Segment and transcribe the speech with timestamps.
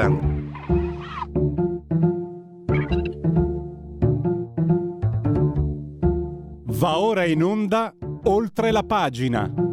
[0.00, 0.48] Instagram.
[6.64, 9.69] Va ora in onda oltre la pagina.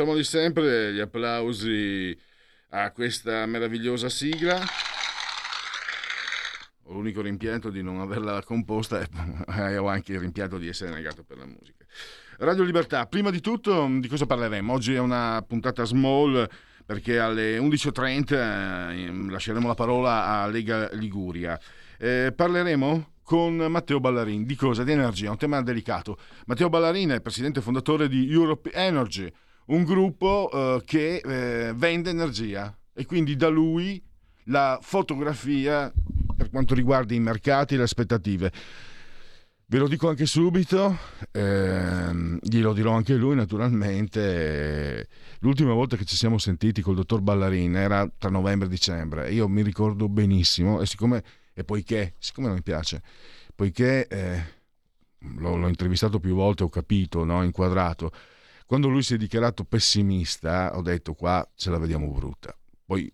[0.00, 2.18] Facciamoli sempre gli applausi
[2.70, 4.58] a questa meravigliosa sigla.
[6.86, 9.02] L'unico rimpianto di non averla composta
[9.46, 11.84] e ho anche il rimpianto di essere negato per la musica.
[12.38, 14.72] Radio Libertà, prima di tutto di cosa parleremo?
[14.72, 16.48] Oggi è una puntata small
[16.86, 21.60] perché alle 11.30 eh, lasceremo la parola a Lega Liguria.
[21.98, 24.44] Eh, parleremo con Matteo Ballarin.
[24.44, 24.82] Di cosa?
[24.82, 26.16] Di energia, un tema delicato.
[26.46, 29.30] Matteo Ballarin è presidente fondatore di Europe Energy,
[29.70, 34.02] un gruppo eh, che eh, vende energia e quindi da lui
[34.44, 35.92] la fotografia
[36.36, 38.52] per quanto riguarda i mercati e le aspettative.
[39.66, 40.98] Ve lo dico anche subito,
[41.30, 45.06] ehm, glielo dirò anche lui naturalmente.
[45.40, 49.30] L'ultima volta che ci siamo sentiti col dottor Ballarin era tra novembre e dicembre.
[49.30, 51.22] Io mi ricordo benissimo e siccome
[51.54, 53.02] e poiché, siccome non mi piace,
[53.54, 54.44] poiché eh,
[55.36, 57.44] l'ho, l'ho, intervistato più volte, ho capito, no?
[57.44, 58.10] inquadrato,
[58.70, 62.56] quando lui si è dichiarato pessimista, ho detto qua ce la vediamo brutta.
[62.84, 63.12] Poi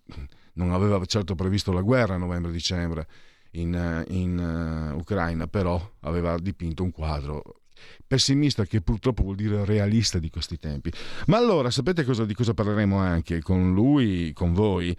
[0.53, 3.07] non aveva certo previsto la guerra a novembre-dicembre
[3.53, 7.61] in, in uh, Ucraina, però aveva dipinto un quadro
[8.05, 10.91] pessimista che purtroppo vuol dire realista di questi tempi.
[11.25, 14.95] Ma allora sapete cosa, di cosa parleremo anche con lui, con voi?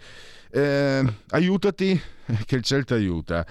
[0.51, 1.97] Eh, aiutati,
[2.43, 3.47] che il Celta aiuta.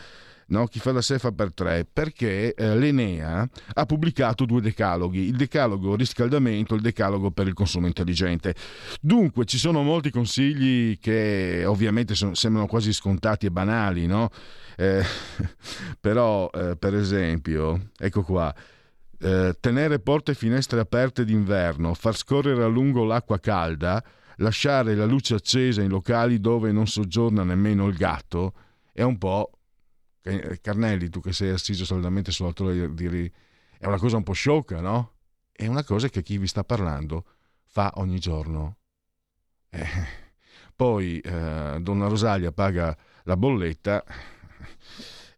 [0.50, 5.20] No, chi fa da sé fa per tre, perché eh, l'Enea ha pubblicato due decaloghi,
[5.20, 8.54] il decalogo riscaldamento e il decalogo per il consumo intelligente.
[9.00, 14.30] Dunque ci sono molti consigli che ovviamente sono, sembrano quasi scontati e banali, no?
[14.76, 15.04] Eh,
[16.00, 18.54] però, eh, per esempio, ecco qua,
[19.20, 24.02] eh, tenere porte e finestre aperte d'inverno, far scorrere a lungo l'acqua calda,
[24.36, 28.54] lasciare la luce accesa in locali dove non soggiorna nemmeno il gatto,
[28.94, 29.50] è un po'...
[30.60, 33.32] Carnelli, tu che sei assiso saldamente sull'altore di...
[33.78, 35.14] è una cosa un po' sciocca, no?
[35.52, 37.24] È una cosa che chi vi sta parlando
[37.64, 38.76] fa ogni giorno.
[39.70, 39.86] Eh.
[40.74, 44.04] Poi eh, Donna Rosalia paga la bolletta,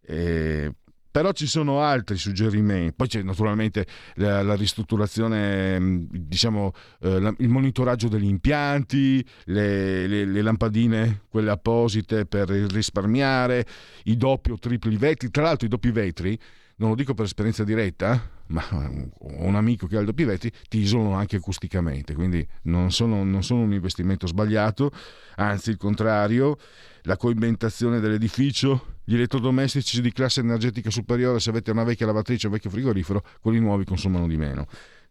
[0.02, 0.74] eh,
[1.10, 2.92] però ci sono altri suggerimenti.
[2.94, 10.24] Poi c'è naturalmente la, la ristrutturazione, diciamo, eh, la, il monitoraggio degli impianti, le, le,
[10.24, 13.66] le, lampadine, quelle apposite per risparmiare,
[14.04, 15.30] i doppi o tripli vetri.
[15.30, 16.38] Tra l'altro i doppi vetri,
[16.76, 20.50] non lo dico per esperienza diretta, ma ho un amico che ha il doppi vetri,
[20.68, 24.90] ti isolano anche acusticamente, quindi non sono, non sono un investimento sbagliato,
[25.36, 26.56] anzi il contrario
[27.02, 32.50] la coibentazione dell'edificio, gli elettrodomestici di classe energetica superiore, se avete una vecchia lavatrice o
[32.50, 34.68] un vecchio frigorifero, quelli nuovi consumano di meno.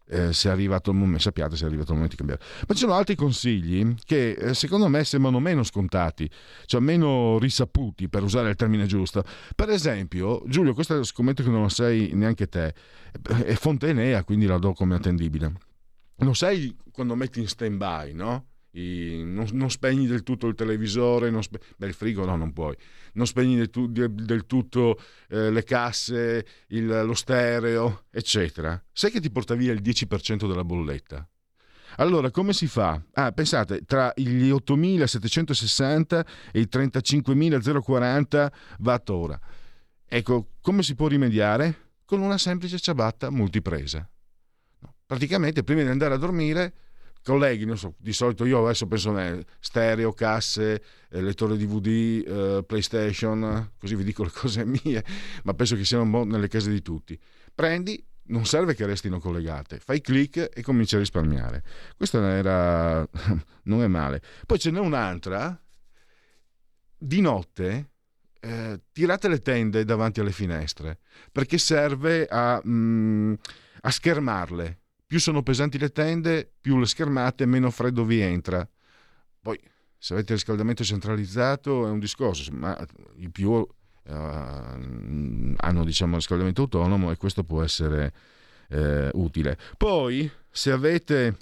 [0.08, 2.42] Eh, se è arrivato il momento, sappiate se è arrivato il momento di cambiare.
[2.66, 6.28] Ma ci sono altri consigli che eh, secondo me sembrano meno scontati,
[6.64, 9.22] cioè meno risaputi per usare il termine giusto.
[9.54, 12.74] Per esempio, Giulio, questo scommetto che non lo sai neanche te,
[13.44, 15.52] è fonte Enea, quindi la do come attendibile.
[16.20, 18.46] Lo sai quando metti in stand by, no?
[18.72, 22.76] I, non, non, spegni del tutto il televisore, spe- beh, il frigo no, non puoi,
[23.14, 28.80] non spegni del, tu- del tutto eh, le casse, il, lo stereo, eccetera.
[28.92, 31.28] Sai che ti porta via il 10% della bolletta?
[31.96, 33.02] Allora, come si fa?
[33.14, 38.48] Ah, pensate, tra gli 8.760 e i 35.040
[38.78, 39.38] watt ora.
[40.06, 41.88] Ecco, come si può rimediare?
[42.04, 44.08] Con una semplice ciabatta multipresa.
[45.06, 46.72] Praticamente, prima di andare a dormire,
[47.22, 52.64] colleghi, non so, di solito io adesso penso a stereo, casse, eh, lettore DVD, eh,
[52.66, 55.04] PlayStation, così vi dico le cose mie,
[55.44, 57.18] ma penso che siano nelle case di tutti.
[57.54, 61.62] Prendi, non serve che restino collegate, fai clic e cominci a risparmiare.
[61.96, 63.06] Questa era
[63.64, 64.22] non è male.
[64.46, 65.60] Poi ce n'è un'altra
[66.96, 67.90] di notte
[68.40, 70.98] eh, tirate le tende davanti alle finestre
[71.30, 73.34] perché serve a, mm,
[73.82, 74.78] a schermarle
[75.10, 78.64] più sono pesanti le tende, più le schermate, meno freddo vi entra.
[79.42, 79.58] Poi,
[79.98, 82.78] se avete riscaldamento centralizzato è un discorso, ma
[83.16, 83.66] i più uh,
[84.04, 88.12] hanno diciamo, riscaldamento autonomo e questo può essere
[88.68, 89.58] eh, utile.
[89.76, 91.36] Poi, se avete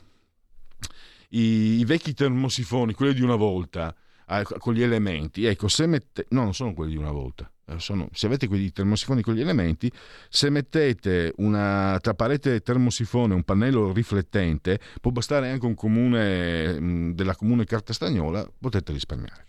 [1.28, 3.94] i, i, vecchi termosifoni, quelli di una volta,
[4.28, 6.24] eh, con gli elementi, ecco, se mette...
[6.30, 7.52] no, non sono quelli di una volta.
[7.68, 9.92] Eh, sono, se avete quei termosifoni con gli elementi,
[10.28, 17.34] se mettete una, tra parete termosifone un pannello riflettente, può bastare anche un comune della
[17.34, 19.44] comune carta stagnola, potete risparmiare.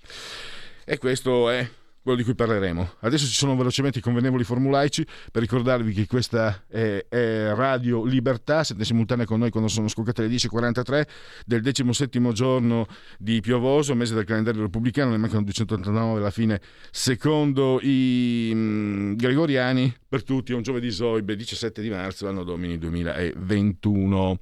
[0.83, 1.67] E questo è
[2.01, 2.95] quello di cui parleremo.
[3.01, 8.63] Adesso ci sono velocemente i convenevoli formulaici per ricordarvi che questa è, è Radio Libertà,
[8.63, 11.03] siete simultanei con noi quando sono scoccate le 10.43
[11.45, 12.87] del 17 giorno
[13.17, 16.61] di Piovoso, mese del calendario repubblicano, ne mancano 289 alla fine,
[16.91, 22.77] secondo i mh, gregoriani, per tutti è un giovedì Zoibe, 17 di marzo, anno domini
[22.77, 24.39] 2021.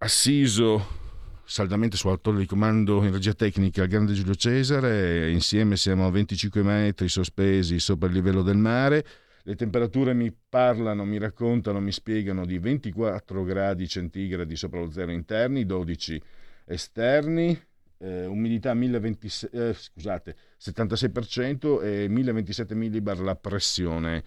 [0.00, 1.07] Assiso
[1.48, 6.62] saldamente sull'autore di comando in regia tecnica il grande Giulio Cesare, insieme siamo a 25
[6.62, 9.04] metri sospesi sopra il livello del mare,
[9.44, 15.10] le temperature mi parlano, mi raccontano, mi spiegano di 24 gradi centigradi sopra lo zero
[15.10, 16.22] interni, 12
[16.66, 17.58] esterni,
[17.96, 24.22] eh, umidità 1026, eh, scusate, 76% e 1027 millibar la pressione.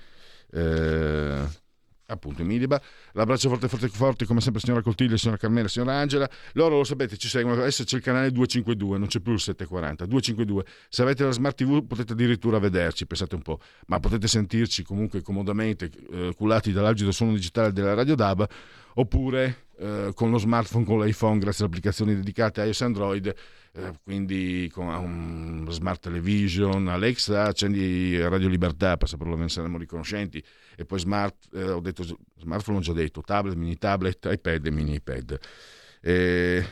[0.51, 1.44] Eh,
[2.11, 2.81] appunto in Miliba.
[3.13, 6.29] L'abbraccio forte, forte, forte, come sempre, signora Coltiglia, signora Carmela, signora Angela.
[6.53, 7.61] Loro lo sapete, ci seguono.
[7.61, 10.05] Adesso c'è il canale 252, non c'è più il 740.
[10.05, 10.65] 252.
[10.89, 15.21] Se avete la smart TV potete addirittura vederci, pensate un po', ma potete sentirci comunque
[15.21, 18.47] comodamente, eh, culati dall'algido suono digitale della Radio DAB,
[18.95, 23.35] oppure eh, con lo smartphone, con l'iPhone, grazie alle applicazioni dedicate a iOS Android.
[23.73, 30.43] Eh, quindi con un smart television, Alexa, accendi Radio Libertà, per saperlo ne saremo riconoscenti
[30.81, 32.03] e poi smart, eh, ho detto,
[32.37, 35.39] smartphone ho già detto, tablet, mini tablet, iPad e mini iPad.
[36.01, 36.65] E,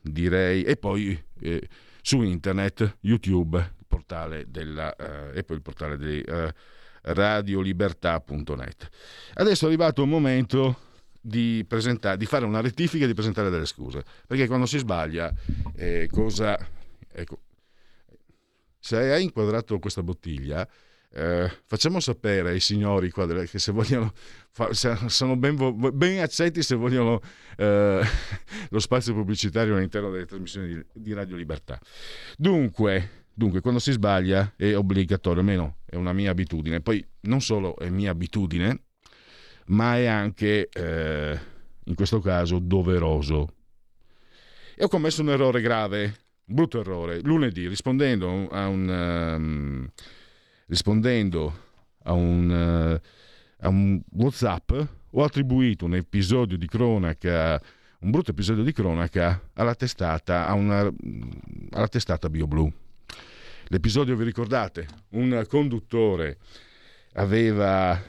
[0.00, 1.68] direi, e poi eh,
[2.00, 6.54] su internet, YouTube, il portale della, eh, e poi il portale di eh,
[7.02, 8.88] radiolibertà.net.
[9.34, 10.78] Adesso è arrivato il momento
[11.20, 15.30] di, di, fare una rettifica e di presentare delle scuse, perché quando si sbaglia,
[15.76, 16.58] eh, cosa...
[17.12, 17.40] Ecco,
[18.78, 20.66] se hai inquadrato questa bottiglia,
[21.12, 24.12] eh, facciamo sapere ai signori qua che se vogliono,
[25.06, 25.56] sono ben,
[25.92, 27.20] ben accetti se vogliono
[27.56, 28.00] eh,
[28.70, 31.80] lo spazio pubblicitario all'interno delle trasmissioni di, di Radio Libertà.
[32.36, 36.80] Dunque, dunque, quando si sbaglia è obbligatorio, almeno è una mia abitudine.
[36.80, 38.82] Poi non solo è mia abitudine,
[39.66, 41.38] ma è anche, eh,
[41.84, 43.54] in questo caso, doveroso.
[44.76, 46.14] E ho commesso un errore grave,
[46.44, 48.88] brutto errore, lunedì, rispondendo a un...
[48.88, 49.90] Um,
[50.70, 51.68] rispondendo
[52.04, 53.00] a un, uh,
[53.58, 54.72] a un WhatsApp,
[55.10, 57.60] ho attribuito un episodio di cronaca,
[58.00, 60.88] un brutto episodio di cronaca, alla testata, a una,
[61.72, 62.72] alla testata BioBlue.
[63.66, 64.86] L'episodio, vi ricordate?
[65.10, 66.38] Un conduttore
[67.14, 68.00] aveva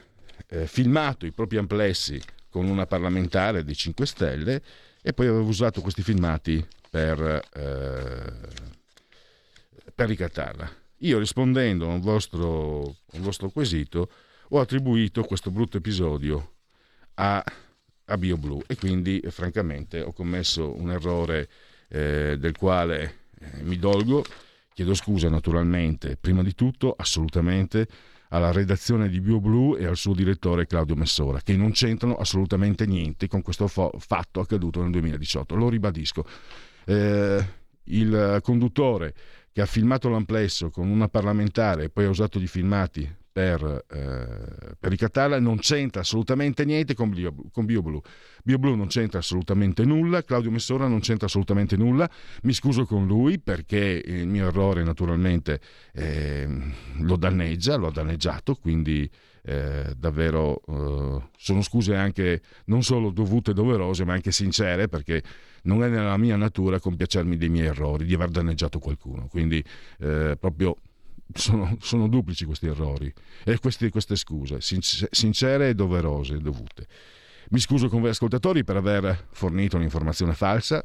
[0.46, 4.62] eh, filmato i propri amplessi con una parlamentare di 5 Stelle
[5.02, 8.32] e poi aveva usato questi filmati per, eh,
[9.92, 10.81] per ricattarla.
[11.02, 14.08] Io rispondendo a un vostro, un vostro quesito
[14.50, 16.52] ho attribuito questo brutto episodio
[17.14, 17.42] a,
[18.04, 21.48] a BioBlue e quindi francamente ho commesso un errore
[21.88, 24.22] eh, del quale eh, mi dolgo,
[24.72, 27.88] chiedo scusa naturalmente, prima di tutto assolutamente
[28.28, 33.26] alla redazione di BioBlue e al suo direttore Claudio Messora, che non c'entrano assolutamente niente
[33.26, 35.56] con questo fo- fatto accaduto nel 2018.
[35.56, 36.24] Lo ribadisco.
[36.84, 39.14] Eh, il conduttore
[39.52, 44.76] che ha filmato l'amplesso con una parlamentare e poi ha usato di filmati per, eh,
[44.78, 48.00] per ricattarla non c'entra assolutamente niente con, Bio, con BioBlue.
[48.44, 52.08] BioBlue non c'entra assolutamente nulla, Claudio Messora non c'entra assolutamente nulla.
[52.42, 55.60] Mi scuso con lui perché il mio errore naturalmente
[55.94, 56.46] eh,
[56.98, 59.10] lo danneggia, lo ha danneggiato, quindi
[59.44, 65.22] eh, davvero eh, sono scuse anche non solo dovute e doverose, ma anche sincere perché
[65.62, 69.28] non è nella mia natura compiacermi dei miei errori, di aver danneggiato qualcuno.
[69.28, 69.62] Quindi
[70.00, 70.76] eh, proprio
[71.34, 73.12] sono, sono, duplici questi errori
[73.44, 76.86] e questi, queste scuse, sincere e doverose, dovute.
[77.50, 80.84] Mi scuso con voi ascoltatori per aver fornito un'informazione falsa,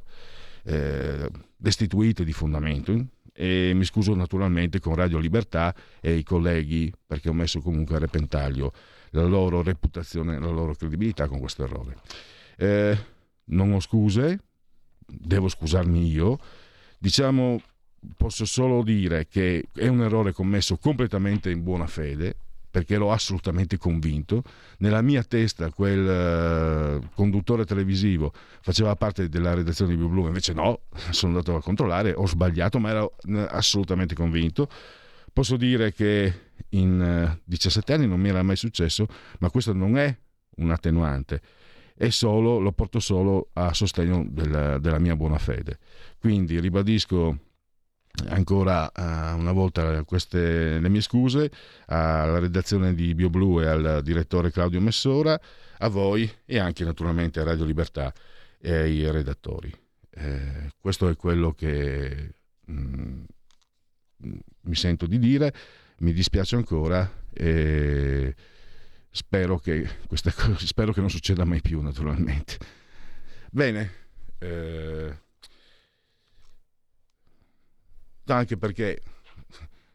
[0.64, 3.06] eh, destituita di fondamento,
[3.40, 8.00] e mi scuso naturalmente con Radio Libertà e i colleghi perché ho messo comunque a
[8.00, 8.74] repentaglio
[9.12, 11.98] la loro reputazione, la loro credibilità con questo errore.
[12.58, 12.98] Eh,
[13.46, 14.40] non ho scuse,
[15.08, 16.38] devo scusarmi io,
[16.98, 17.62] diciamo
[18.16, 22.36] posso solo dire che è un errore commesso completamente in buona fede,
[22.70, 24.44] perché l'ho assolutamente convinto.
[24.80, 30.82] Nella mia testa quel uh, conduttore televisivo faceva parte della redazione di BlueBlue, invece no,
[31.12, 34.70] sono andato a controllare, ho sbagliato, ma ero eh, assolutamente convinto.
[35.34, 39.08] Posso dire che in uh, eh, 17 anni non mi era mai successo,
[39.40, 40.16] ma questo non è
[40.58, 41.42] un attenuante
[41.98, 45.80] e solo, lo porto solo a sostegno della, della mia buona fede.
[46.20, 47.38] Quindi ribadisco
[48.30, 51.52] ancora uh, una volta queste le mie scuse
[51.88, 55.40] alla redazione di BioBlue e al direttore Claudio Messora,
[55.80, 58.14] a voi e anche naturalmente a Radio Libertà
[58.60, 59.74] e ai redattori.
[60.10, 62.34] Eh, questo è quello che
[62.72, 63.24] mm,
[64.62, 65.54] mi sento di dire,
[66.00, 68.36] mi dispiace ancora e
[69.18, 72.58] spero che, queste cose, spero che non succeda mai più naturalmente.
[73.52, 74.06] Bene.
[74.38, 75.18] Eh,
[78.26, 79.02] anche perché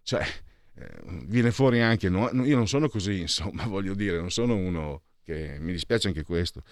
[0.02, 0.26] cioè,
[0.74, 5.56] eh, viene fuori anche, io non sono così, insomma, voglio dire, non sono uno che
[5.60, 6.64] mi dispiace anche questo.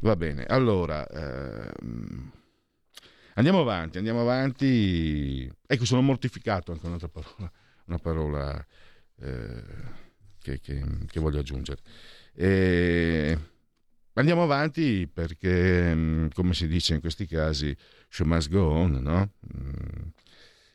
[0.00, 2.32] Va bene, allora ehm,
[3.34, 5.50] andiamo avanti, andiamo avanti.
[5.66, 7.52] Ecco, sono mortificato anche un'altra parola,
[7.84, 8.66] una parola
[9.20, 9.62] eh,
[10.40, 11.80] che, che, che, voglio aggiungere.
[12.34, 13.38] E
[14.14, 17.76] andiamo avanti perché, mm, come si dice in questi casi,
[18.08, 19.30] show must go on, no?
[19.56, 20.08] Mm,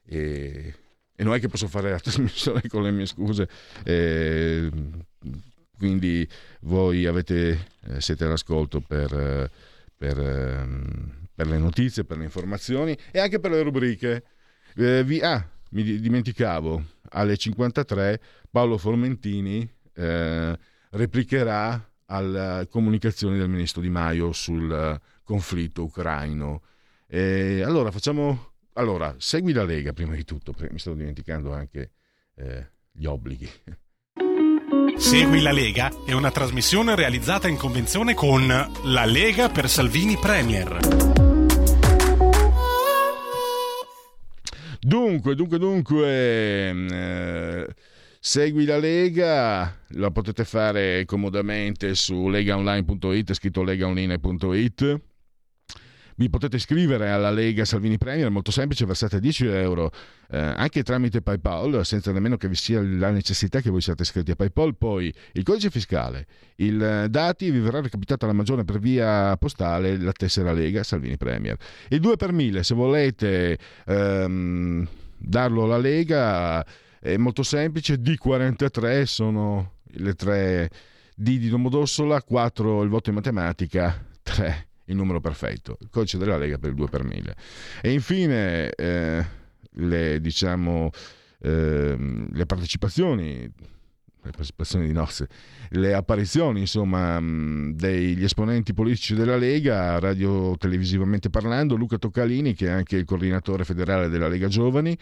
[0.05, 0.73] e,
[1.15, 3.47] e non è che posso fare la trasmissione con le mie scuse.
[3.83, 4.69] E,
[5.77, 6.27] quindi
[6.61, 9.51] voi avete, eh, siete all'ascolto per,
[9.97, 14.23] per, ehm, per, le notizie, per le informazioni e anche per le rubriche.
[14.75, 20.57] Eh, vi, ah, mi dimenticavo, alle 53 Paolo Formentini eh,
[20.91, 26.61] replicherà alle comunicazioni del ministro Di Maio sul conflitto ucraino.
[27.07, 31.91] E allora facciamo allora, segui la Lega prima di tutto, perché mi stavo dimenticando anche
[32.35, 33.49] eh, gli obblighi.
[34.97, 41.12] Segui la Lega è una trasmissione realizzata in convenzione con La Lega per Salvini Premier.
[44.85, 47.67] Dunque, dunque, dunque, eh,
[48.19, 55.01] segui la Lega, la potete fare comodamente su legaonline.it, scritto legaonline.it
[56.15, 59.91] vi potete iscrivere alla Lega Salvini Premier, molto semplice, versate 10 euro
[60.29, 64.31] eh, anche tramite PayPal, senza nemmeno che vi sia la necessità che voi siate iscritti
[64.31, 64.75] a PayPal.
[64.75, 66.27] Poi il codice fiscale,
[66.57, 71.17] i eh, dati, vi verrà recapitata la maggiore per via postale la tessera Lega Salvini
[71.17, 71.57] Premier.
[71.89, 76.65] Il 2 per 1000, se volete ehm, darlo alla Lega,
[76.99, 80.69] è molto semplice, D43 sono le tre
[81.15, 86.37] D di Domodossola, 4 il voto in matematica, 3 il numero perfetto, il codice della
[86.37, 87.35] Lega per il 2 per 1000.
[87.81, 89.25] E infine eh,
[89.71, 90.89] le, diciamo,
[91.39, 91.95] eh,
[92.31, 93.51] le partecipazioni, le
[94.21, 95.27] partecipazioni di nozze,
[95.69, 102.71] le apparizioni insomma degli esponenti politici della Lega, radio televisivamente parlando, Luca Toccalini che è
[102.71, 104.97] anche il coordinatore federale della Lega Giovani,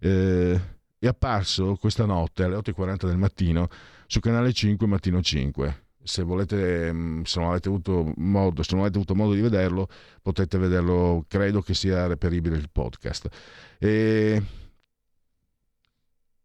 [0.00, 0.60] eh,
[0.98, 3.68] è apparso questa notte alle 8.40 del mattino
[4.06, 8.82] su canale 5 Mattino 5 se volete, mm, se non avete avuto modo, se non
[8.82, 9.88] avete avuto modo di vederlo,
[10.22, 13.28] potete vederlo, credo che sia reperibile il podcast.
[13.78, 14.42] E...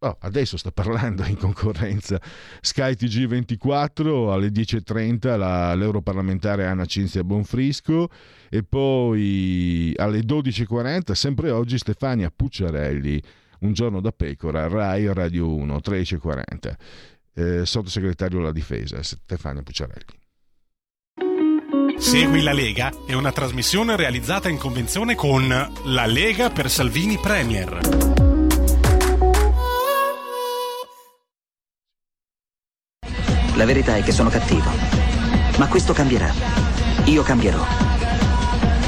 [0.02, 2.18] Oh, adesso sta parlando in concorrenza
[2.62, 8.08] Sky TG24 alle 10.30 la, l'europarlamentare Anna Cinzia Bonfrisco.
[8.48, 13.22] E poi alle 12.40 sempre oggi Stefania Pucciarelli
[13.60, 16.74] un giorno da pecora Rai Radio 1 13.40
[17.34, 20.18] eh, sottosegretario alla difesa Stefano Pucciarelli.
[21.98, 25.48] Segui la Lega è una trasmissione realizzata in convenzione con
[25.84, 27.78] La Lega per Salvini Premier.
[33.54, 34.70] La verità è che sono cattivo,
[35.58, 36.32] ma questo cambierà.
[37.04, 37.62] Io cambierò.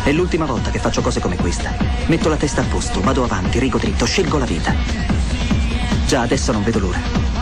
[0.02, 1.76] È l'ultima volta che faccio cose come questa.
[2.06, 4.75] Metto la testa a posto, vado avanti, rigo dritto, scelgo la vita.
[6.06, 7.41] Già adesso non vedo l'ora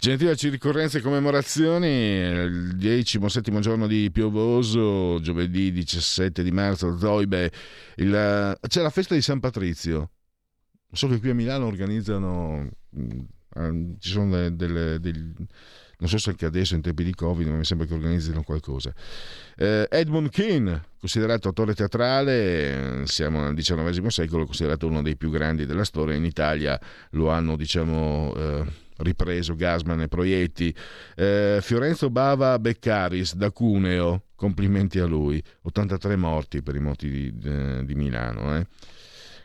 [0.00, 7.50] Gentili ricorrenze e commemorazioni, il decimo settimo giorno di Piovoso, giovedì 17 di marzo, Zoibe,
[7.96, 10.10] il, c'è la festa di San Patrizio.
[10.92, 15.34] So che qui a Milano organizzano, mm, ci sono delle, delle, delle
[15.98, 18.94] non so se anche adesso in tempi di Covid, ma mi sembra che organizzino qualcosa.
[19.56, 25.66] Eh, Edmund Keane, considerato attore teatrale, siamo nel XIX secolo, considerato uno dei più grandi
[25.66, 30.74] della storia, in Italia lo hanno, diciamo, eh, ripreso Gasman e Proietti.
[31.16, 37.36] Eh, Fiorenzo Bava Beccaris da Cuneo, complimenti a lui, 83 morti per i moti di,
[37.36, 38.56] di, di Milano.
[38.56, 38.66] Eh.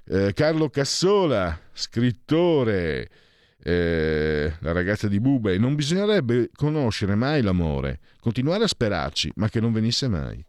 [0.06, 3.10] Eh, Carlo Cassola, scrittore,
[3.64, 9.62] eh, la ragazza di Bube, non bisognerebbe conoscere mai l'amore, continuare a sperarci, ma che
[9.62, 10.44] non venisse mai.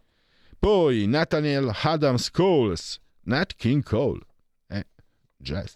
[0.58, 4.33] Poi Nathaniel Adams Coles, Nat King Cole, eh,
[5.44, 5.74] jazz.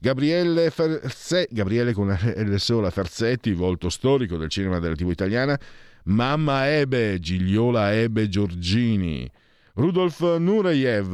[0.00, 5.58] Gabriele, Ferze, Gabriele con L sola Ferzetti, volto storico del cinema della TV italiana,
[6.04, 9.30] Mamma Ebe, Gigliola Ebe Giorgini,
[9.74, 11.12] Rudolf Nureyev,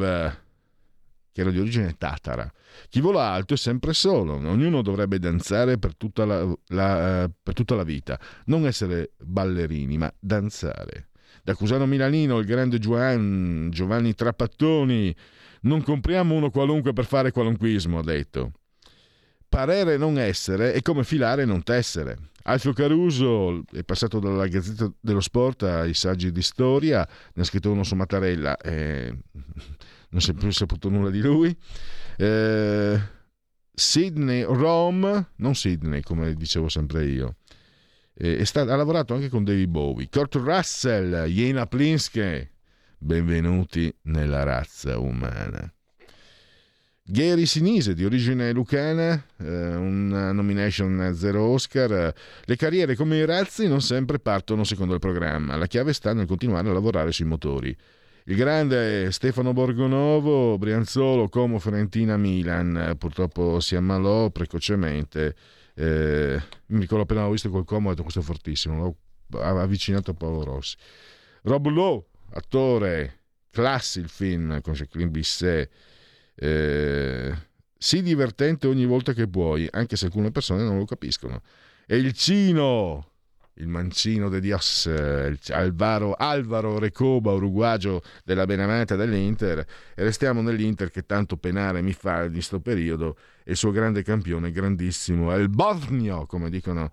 [1.33, 2.51] che era di origine tatara.
[2.89, 7.55] Chi vola alto è sempre solo, ognuno dovrebbe danzare per tutta la, la, uh, per
[7.55, 11.11] tutta la vita, non essere ballerini, ma danzare.
[11.43, 15.15] Da Cusano Milanino, il grande Giovanni Trapattoni,
[15.63, 18.53] non compriamo uno qualunque per fare qualunquismo, ha detto.
[19.49, 22.31] Parere non essere è come filare e non tessere.
[22.45, 27.71] Alfio Caruso è passato dalla Gazzetta dello Sport ai saggi di storia, ne ha scritto
[27.71, 29.13] uno su Mattarella e
[30.11, 31.55] non si è più saputo nulla di lui.
[32.17, 33.01] Eh,
[33.73, 37.37] Sidney Rome, non Sidney come dicevo sempre io,
[38.15, 40.09] eh, stato, ha lavorato anche con David Bowie.
[40.11, 42.49] Kurt Russell, Jena Plinsky,
[43.01, 45.73] benvenuti nella razza umana.
[47.03, 52.15] Gary Sinise, di origine lucana, eh, una nomination zero Oscar.
[52.45, 55.57] Le carriere come i razzi non sempre partono secondo il programma.
[55.57, 57.77] La chiave sta nel continuare a lavorare sui motori.
[58.27, 65.35] Il grande Stefano Borgonovo, Brianzolo, Como, Fiorentina, Milan, purtroppo si ammalò precocemente.
[65.75, 68.97] Eh, mi ricordo appena ho visto quel Como, ho detto questo è fortissimo,
[69.31, 70.77] l'ho avvicinato a Paolo Rossi.
[71.43, 73.19] Rob Lowe, attore,
[73.51, 75.71] classi il film con Jacqueline Bisset.
[76.35, 77.35] Eh,
[77.77, 81.43] sii divertente ogni volta che puoi, anche se alcune persone non lo capiscono.
[81.87, 83.13] E il Cino,
[83.55, 84.87] il mancino de Dios,
[85.49, 92.25] Alvaro, Alvaro Recoba, uruguagio della Benamata dell'Inter, e restiamo nell'Inter che tanto penare mi fa
[92.25, 96.91] in questo periodo, e il suo grande campione, grandissimo, il Borneo, come dicono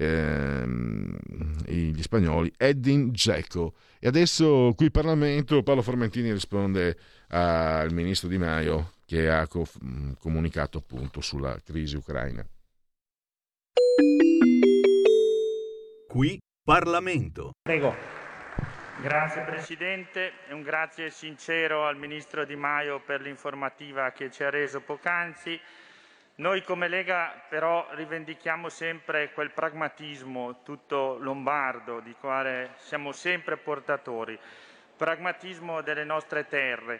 [0.00, 1.18] ehm,
[1.66, 3.74] gli spagnoli, Edin Dzeko.
[3.98, 6.96] E adesso qui in Parlamento Paolo Formentini risponde
[7.28, 12.44] al ministro Di Maio che ha comunicato appunto sulla crisi ucraina.
[16.08, 17.52] Qui Parlamento.
[17.62, 17.94] Prego.
[19.02, 24.50] Grazie Presidente e un grazie sincero al Ministro Di Maio per l'informativa che ci ha
[24.50, 25.58] reso poc'anzi.
[26.40, 34.38] Noi come Lega però rivendichiamo sempre quel pragmatismo tutto lombardo di quale siamo sempre portatori,
[34.96, 36.98] pragmatismo delle nostre terre.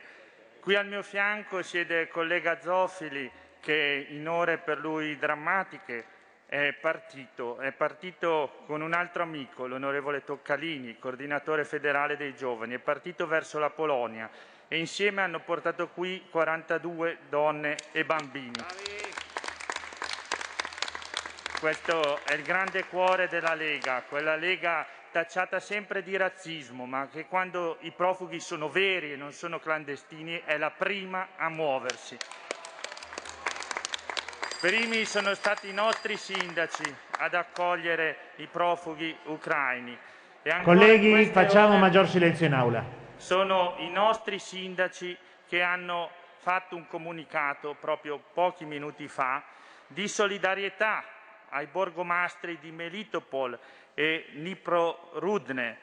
[0.60, 6.04] Qui al mio fianco siede il collega Zoffili che in ore per lui drammatiche
[6.44, 12.78] è partito, è partito con un altro amico, l'onorevole Toccalini, coordinatore federale dei giovani, è
[12.78, 14.28] partito verso la Polonia
[14.68, 18.99] e insieme hanno portato qui 42 donne e bambini.
[21.60, 27.26] Questo è il grande cuore della Lega, quella Lega tacciata sempre di razzismo, ma che
[27.26, 32.16] quando i profughi sono veri e non sono clandestini è la prima a muoversi.
[34.58, 39.98] Primi sono stati i nostri sindaci ad accogliere i profughi ucraini.
[40.62, 42.82] Colleghi, facciamo maggior silenzio in aula.
[43.16, 45.14] Sono i nostri sindaci
[45.46, 49.42] che hanno fatto un comunicato proprio pochi minuti fa
[49.86, 51.04] di solidarietà
[51.50, 53.58] ai borgomastri di Melitopol
[53.94, 55.78] e Dnipro-Rudne,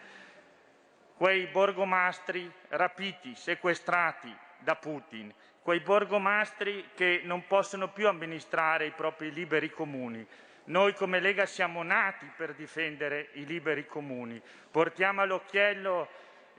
[1.16, 5.34] quei borgomastri rapiti, sequestrati da Putin
[5.68, 10.26] quei borgomastri che non possono più amministrare i propri liberi comuni.
[10.68, 14.42] Noi come Lega siamo nati per difendere i liberi comuni.
[14.72, 16.08] Portiamo all'occhiello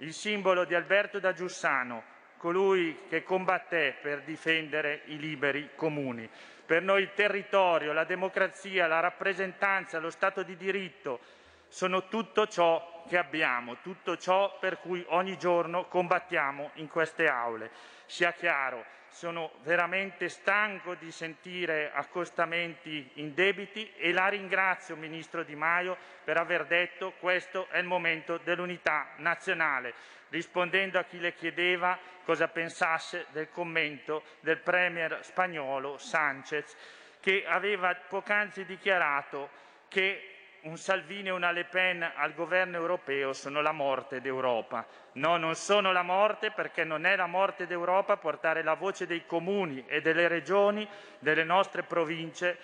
[0.01, 2.03] il simbolo di Alberto da Giussano,
[2.37, 6.29] colui che combatté per difendere i liberi comuni.
[6.69, 11.19] Per noi il territorio, la democrazia, la rappresentanza, lo Stato di diritto
[11.67, 17.71] sono tutto ciò che abbiamo, tutto ciò per cui ogni giorno combattiamo in queste aule.
[18.05, 25.97] Sia chiaro, sono veramente stanco di sentire accostamenti indebiti e la ringrazio, Ministro Di Maio,
[26.23, 29.95] per aver detto questo è il momento dell'unità nazionale,
[30.31, 36.77] rispondendo a chi le chiedeva cosa pensasse del commento del Premier spagnolo Sanchez,
[37.21, 39.49] che aveva poc'anzi dichiarato
[39.89, 44.87] che un Salvini e una Le Pen al governo europeo sono la morte d'Europa.
[45.13, 49.25] No, non sono la morte perché non è la morte d'Europa portare la voce dei
[49.25, 50.87] comuni e delle regioni,
[51.19, 52.59] delle nostre province,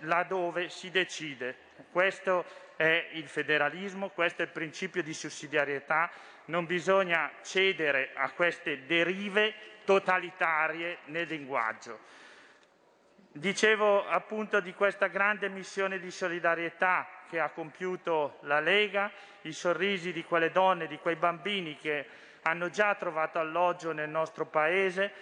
[0.00, 1.56] laddove si decide.
[1.90, 2.44] Questo
[2.76, 6.10] è il federalismo, questo è il principio di sussidiarietà.
[6.46, 11.98] Non bisogna cedere a queste derive totalitarie nel linguaggio.
[13.32, 19.10] Dicevo appunto di questa grande missione di solidarietà che ha compiuto la Lega,
[19.42, 22.06] i sorrisi di quelle donne, di quei bambini che
[22.42, 25.12] hanno già trovato alloggio nel nostro Paese,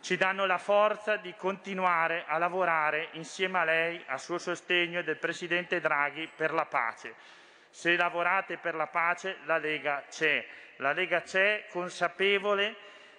[0.00, 5.04] ci danno la forza di continuare a lavorare insieme a lei, a suo sostegno e
[5.04, 7.14] del Presidente Draghi per la pace.
[7.68, 10.44] Se lavorate per la pace, la Lega c'è.
[10.76, 12.74] La Lega c'è consapevole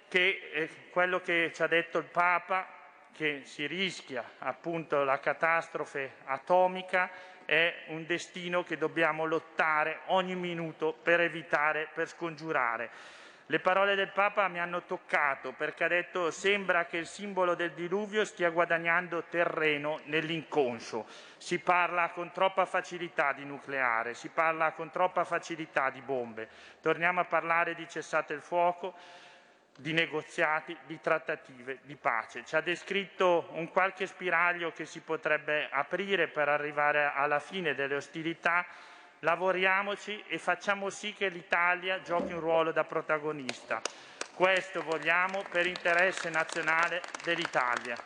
[0.08, 2.66] che eh, quello che ci ha detto il Papa,
[3.14, 7.10] che si rischia appunto la catastrofe atomica,
[7.44, 12.90] è un destino che dobbiamo lottare ogni minuto per evitare, per scongiurare.
[13.52, 17.72] Le parole del Papa mi hanno toccato perché ha detto sembra che il simbolo del
[17.72, 21.04] diluvio stia guadagnando terreno nell'inconscio.
[21.36, 26.48] Si parla con troppa facilità di nucleare, si parla con troppa facilità di bombe.
[26.80, 28.94] Torniamo a parlare di cessate il fuoco,
[29.76, 32.46] di negoziati, di trattative, di pace.
[32.46, 37.96] Ci ha descritto un qualche spiraglio che si potrebbe aprire per arrivare alla fine delle
[37.96, 38.64] ostilità
[39.24, 43.80] lavoriamoci e facciamo sì che l'Italia giochi un ruolo da protagonista.
[44.34, 47.96] Questo vogliamo per interesse nazionale dell'Italia.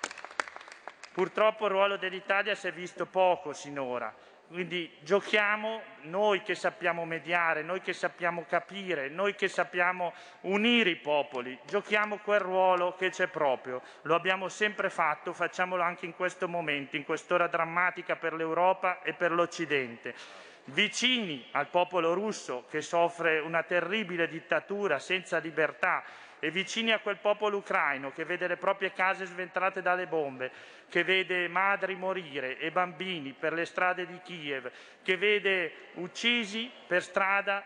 [1.12, 4.14] Purtroppo il ruolo dell'Italia si è visto poco sinora,
[4.48, 10.96] quindi giochiamo noi che sappiamo mediare, noi che sappiamo capire, noi che sappiamo unire i
[10.96, 13.80] popoli, giochiamo quel ruolo che c'è proprio.
[14.02, 19.14] Lo abbiamo sempre fatto, facciamolo anche in questo momento, in quest'ora drammatica per l'Europa e
[19.14, 26.02] per l'Occidente vicini al popolo russo che soffre una terribile dittatura senza libertà
[26.38, 30.50] e vicini a quel popolo ucraino che vede le proprie case sventrate dalle bombe,
[30.88, 34.70] che vede madri morire e bambini per le strade di Kiev,
[35.02, 37.64] che vede uccisi per strada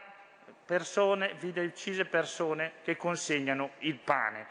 [0.65, 4.47] persone, vede uccise persone che consegnano il pane.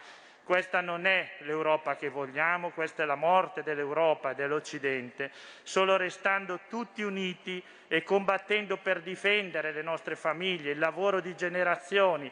[0.49, 5.29] Questa non è l'Europa che vogliamo, questa è la morte dell'Europa e dell'Occidente.
[5.61, 12.31] Solo restando tutti uniti e combattendo per difendere le nostre famiglie, il lavoro di generazioni,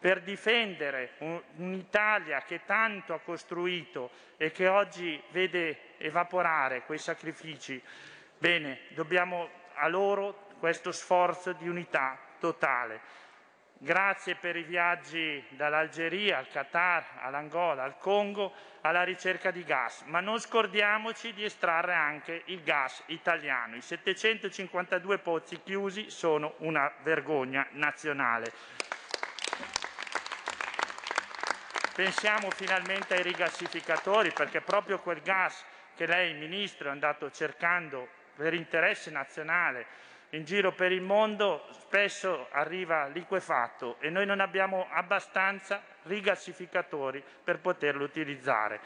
[0.00, 1.10] per difendere
[1.56, 7.78] un'Italia che tanto ha costruito e che oggi vede evaporare quei sacrifici,
[8.38, 13.26] bene, dobbiamo a loro questo sforzo di unità totale.
[13.80, 20.18] Grazie per i viaggi dall'Algeria al Qatar, all'Angola, al Congo, alla ricerca di gas, ma
[20.18, 23.76] non scordiamoci di estrarre anche il gas italiano.
[23.76, 28.52] I 752 pozzi chiusi sono una vergogna nazionale.
[31.94, 35.64] Pensiamo finalmente ai rigassificatori perché proprio quel gas
[35.94, 39.86] che lei, Ministro, è andato cercando per interesse nazionale
[40.30, 47.60] in giro per il mondo spesso arriva liquefatto e noi non abbiamo abbastanza rigassificatori per
[47.60, 48.80] poterlo utilizzare.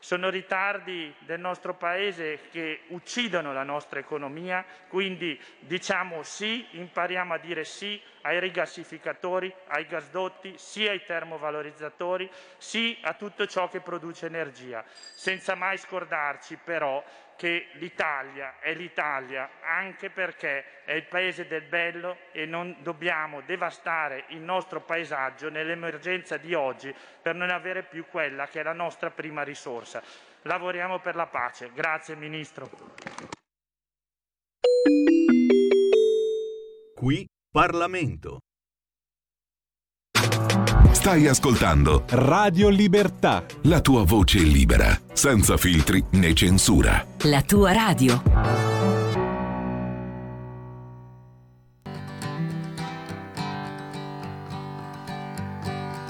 [0.00, 7.38] Sono ritardi del nostro Paese che uccidono la nostra economia, quindi diciamo sì, impariamo a
[7.38, 14.26] dire sì ai rigassificatori, ai gasdotti, sì ai termovalorizzatori, sì a tutto ciò che produce
[14.26, 17.02] energia, senza mai scordarci però
[17.38, 24.24] che l'Italia è l'Italia anche perché è il paese del bello e non dobbiamo devastare
[24.30, 29.10] il nostro paesaggio nell'emergenza di oggi per non avere più quella che è la nostra
[29.10, 30.02] prima risorsa.
[30.42, 31.70] Lavoriamo per la pace.
[31.72, 32.68] Grazie Ministro.
[36.96, 38.40] Qui Parlamento.
[40.92, 43.46] Stai ascoltando Radio Libertà.
[43.62, 47.06] La tua voce libera, senza filtri né censura.
[47.22, 48.22] La tua radio.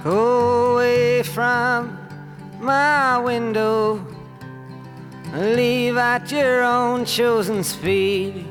[0.03, 1.96] Go away from
[2.59, 4.05] my window.
[5.35, 8.48] Leave at your own chosen speed.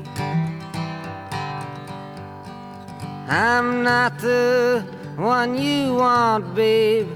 [3.28, 4.82] I'm not the
[5.16, 7.10] one you want, babe.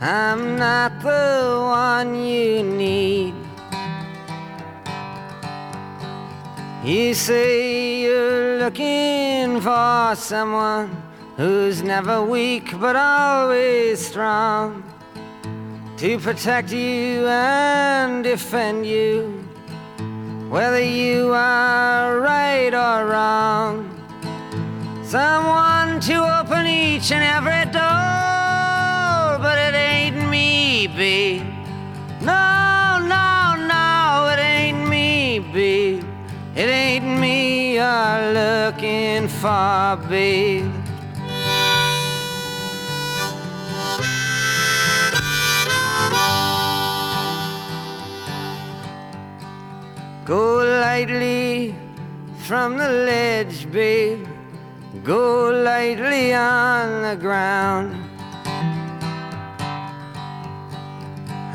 [0.00, 3.34] I'm not the one you need.
[6.84, 11.02] You say you're looking for someone
[11.36, 14.84] who's never weak but always strong
[15.96, 19.44] to protect you and defend you,
[20.48, 23.91] whether you are right or wrong.
[25.12, 31.42] Someone to open each and every door, but it ain't me, babe.
[32.22, 36.02] No, no, no, it ain't me, babe.
[36.56, 40.72] It ain't me you're looking for, babe.
[50.24, 51.74] Go lightly
[52.38, 54.31] from the ledge, babe.
[55.00, 57.96] Go lightly on the ground.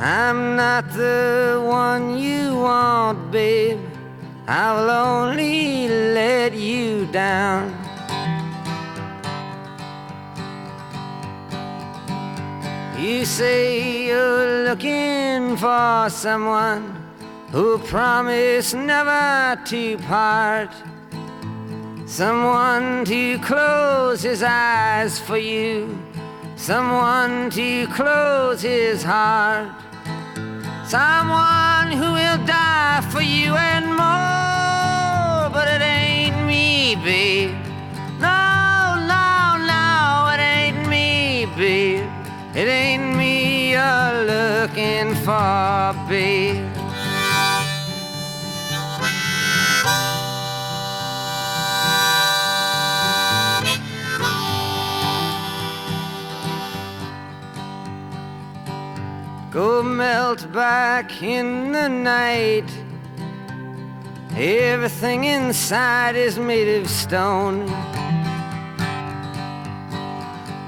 [0.02, 3.80] I'm not the one you want, babe.
[4.48, 7.72] I will only let you down.
[12.98, 16.96] You say you're looking for someone
[17.52, 20.72] who promised never to part.
[22.08, 26.00] Someone to close his eyes for you,
[26.56, 29.68] someone to close his heart,
[30.88, 35.52] someone who will die for you and more.
[35.52, 37.52] But it ain't me, babe.
[38.22, 42.10] No, no, no, it ain't me, babe.
[42.56, 46.67] It ain't me you're looking for, babe.
[59.58, 62.70] Go melt back in the night.
[64.36, 67.66] Everything inside is made of stone.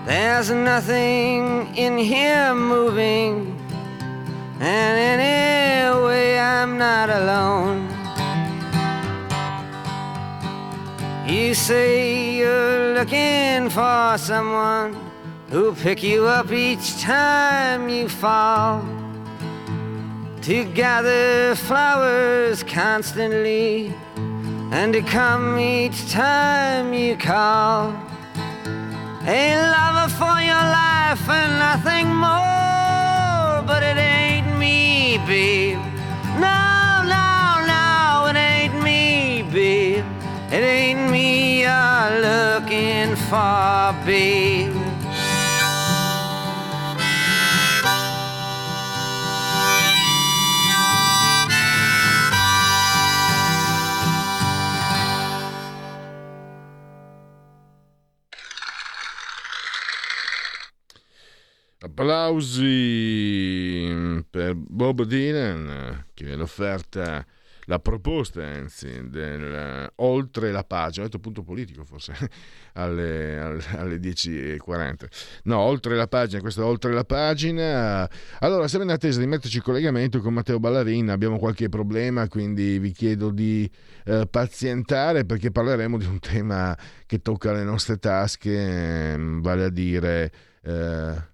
[0.07, 3.55] There's nothing in here moving,
[4.59, 7.87] and anyway, I'm not alone.
[11.27, 15.08] You say you're looking for someone
[15.49, 18.85] who'll pick you up each time you fall.
[20.43, 23.93] To gather flowers constantly
[24.71, 27.93] and to come each time you call.
[29.25, 29.43] A
[29.75, 35.79] lover for your life and nothing more, but it ain't me, babe.
[36.39, 40.05] No, no, no, it ain't me, babe.
[40.51, 44.78] It ain't me you're looking for, babe.
[61.99, 63.83] Applausi
[64.29, 67.25] per Bob Dylan che è l'offerta,
[67.65, 72.13] la proposta anzi, del oltre la pagina, ho detto punto politico forse,
[72.75, 73.37] alle,
[73.75, 74.93] alle 10.40.
[75.43, 78.09] No, oltre la pagina, questa oltre la pagina.
[78.39, 82.79] Allora, siamo in attesa di metterci in collegamento con Matteo Ballarin, abbiamo qualche problema, quindi
[82.79, 83.69] vi chiedo di
[84.05, 89.69] eh, pazientare perché parleremo di un tema che tocca le nostre tasche, ehm, vale a
[89.69, 90.31] dire...
[90.63, 91.28] Eh,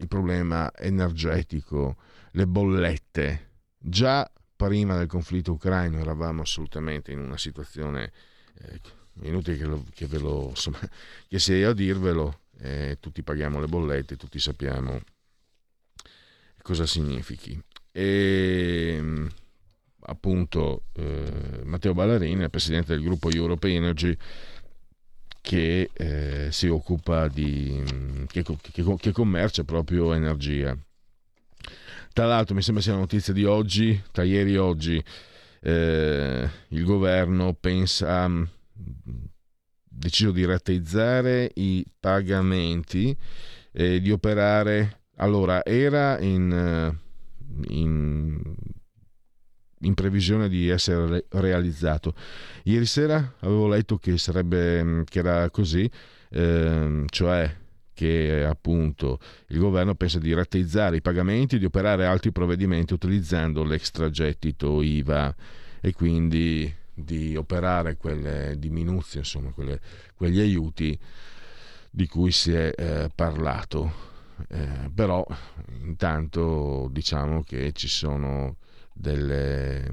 [0.00, 1.96] il problema energetico,
[2.32, 3.50] le bollette.
[3.78, 8.12] Già prima del conflitto ucraino eravamo assolutamente in una situazione
[8.60, 8.80] eh,
[9.22, 10.78] inutile che, lo, che, ve lo, insomma,
[11.28, 15.00] che sia io a dirvelo, eh, tutti paghiamo le bollette, tutti sappiamo
[16.62, 17.60] cosa significhi.
[17.92, 19.02] E
[20.00, 24.16] appunto eh, Matteo Ballarini, presidente del gruppo Europe Energy,
[25.40, 27.82] che eh, si occupa di
[28.26, 30.76] che, che, che, commercia proprio energia.
[32.12, 35.02] Tra l'altro mi sembra sia una notizia di oggi, tra ieri e oggi,
[35.60, 38.46] eh, il governo pensa, ha
[39.82, 43.16] deciso di rateizzare i pagamenti
[43.72, 46.96] e di operare, allora era in,
[47.68, 48.40] in
[49.80, 52.14] in previsione di essere realizzato.
[52.64, 55.90] Ieri sera avevo letto che, sarebbe, mm, che era così,
[56.30, 57.54] ehm, cioè
[57.98, 63.64] che appunto il governo pensa di rateizzare i pagamenti e di operare altri provvedimenti utilizzando
[63.64, 65.34] l'extragettito IVA
[65.80, 69.80] e quindi di operare quelle diminuzioni, insomma, quelle,
[70.14, 70.96] quegli aiuti
[71.90, 74.06] di cui si è eh, parlato.
[74.48, 75.26] Eh, però
[75.82, 78.58] intanto diciamo che ci sono
[78.98, 79.88] delle,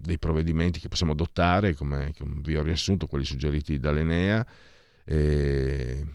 [0.00, 4.44] dei provvedimenti che possiamo adottare, come, come, vi ho riassunto, quelli suggeriti dall'Enea,
[5.04, 6.06] e,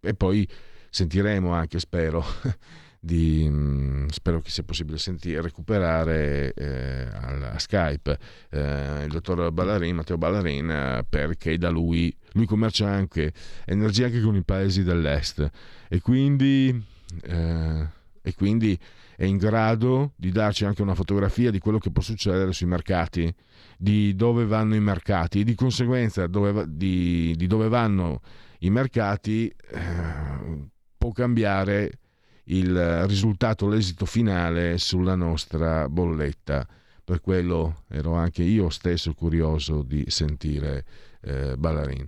[0.00, 0.48] e poi
[0.90, 2.24] sentiremo anche, spero,
[3.00, 8.18] di, spero che sia possibile sentire, recuperare eh, a Skype
[8.50, 13.32] eh, il dottor Ballarin, Matteo Ballarin, perché da lui, lui commercia anche
[13.66, 15.50] energia anche con i paesi dell'est.
[15.88, 18.78] E quindi eh, e quindi
[19.18, 23.34] è in grado di darci anche una fotografia di quello che può succedere sui mercati,
[23.76, 28.20] di dove vanno i mercati e di conseguenza dove, di, di dove vanno
[28.60, 31.98] i mercati eh, può cambiare
[32.44, 36.64] il risultato, l'esito finale sulla nostra bolletta.
[37.02, 40.84] Per quello ero anche io stesso curioso di sentire
[41.22, 42.06] eh, Ballarin.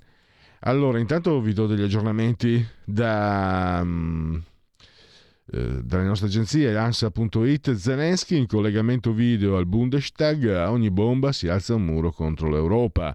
[0.61, 4.40] Allora, intanto vi do degli aggiornamenti da, um,
[5.53, 7.75] eh, dalle nostre agenzie ANSA.it.
[7.75, 10.47] Zelensky in collegamento video al Bundestag.
[10.47, 13.15] A ogni bomba si alza un muro contro l'Europa.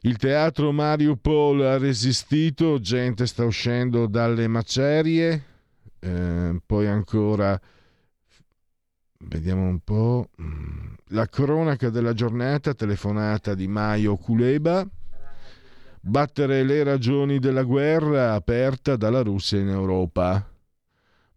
[0.00, 5.44] Il teatro Mariupol ha resistito, gente sta uscendo dalle macerie.
[6.00, 7.60] Eh, poi ancora,
[9.18, 14.86] vediamo un po', mm, la cronaca della giornata, telefonata di Maio Kuleba.
[16.00, 20.57] Battere le ragioni della guerra aperta dalla Russia in Europa.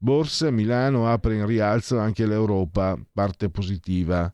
[0.04, 4.34] Borsa Milano apre in rialzo anche l'Europa, parte positiva.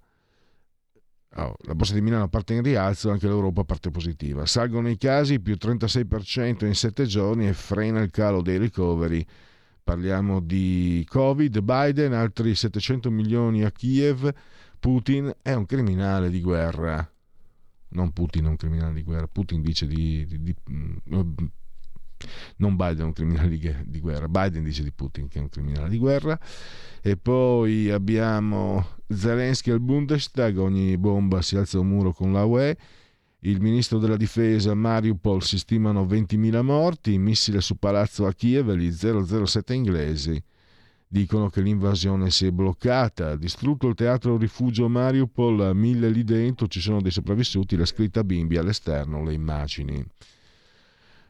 [1.36, 4.46] Oh, la borsa di Milano parte in rialzo, anche l'Europa parte positiva.
[4.46, 9.28] Salgono i casi, più 36% in 7 giorni e frena il calo dei ricoveri.
[9.84, 14.34] Parliamo di Covid, Biden, altri 700 milioni a Kiev.
[14.80, 17.12] Putin è un criminale di guerra.
[17.90, 20.26] Non Putin è un criminale di guerra, Putin dice di...
[20.26, 20.96] di, di mm,
[22.58, 23.50] non Biden è un criminale
[23.86, 26.40] di, guerra, Biden dice di Putin che è un criminale di guerra.
[27.02, 32.78] E poi abbiamo Zelensky al Bundestag, ogni bomba si alza un muro con la UE.
[33.42, 38.92] Il ministro della difesa Mariupol si stimano 20.000 morti, missile su palazzo a Kiev gli
[38.92, 40.44] 007 inglesi
[41.08, 46.82] dicono che l'invasione si è bloccata, distrutto il teatro rifugio Mariupol, mille lì dentro, ci
[46.82, 50.06] sono dei sopravvissuti, la scritta bimbi all'esterno, le immagini.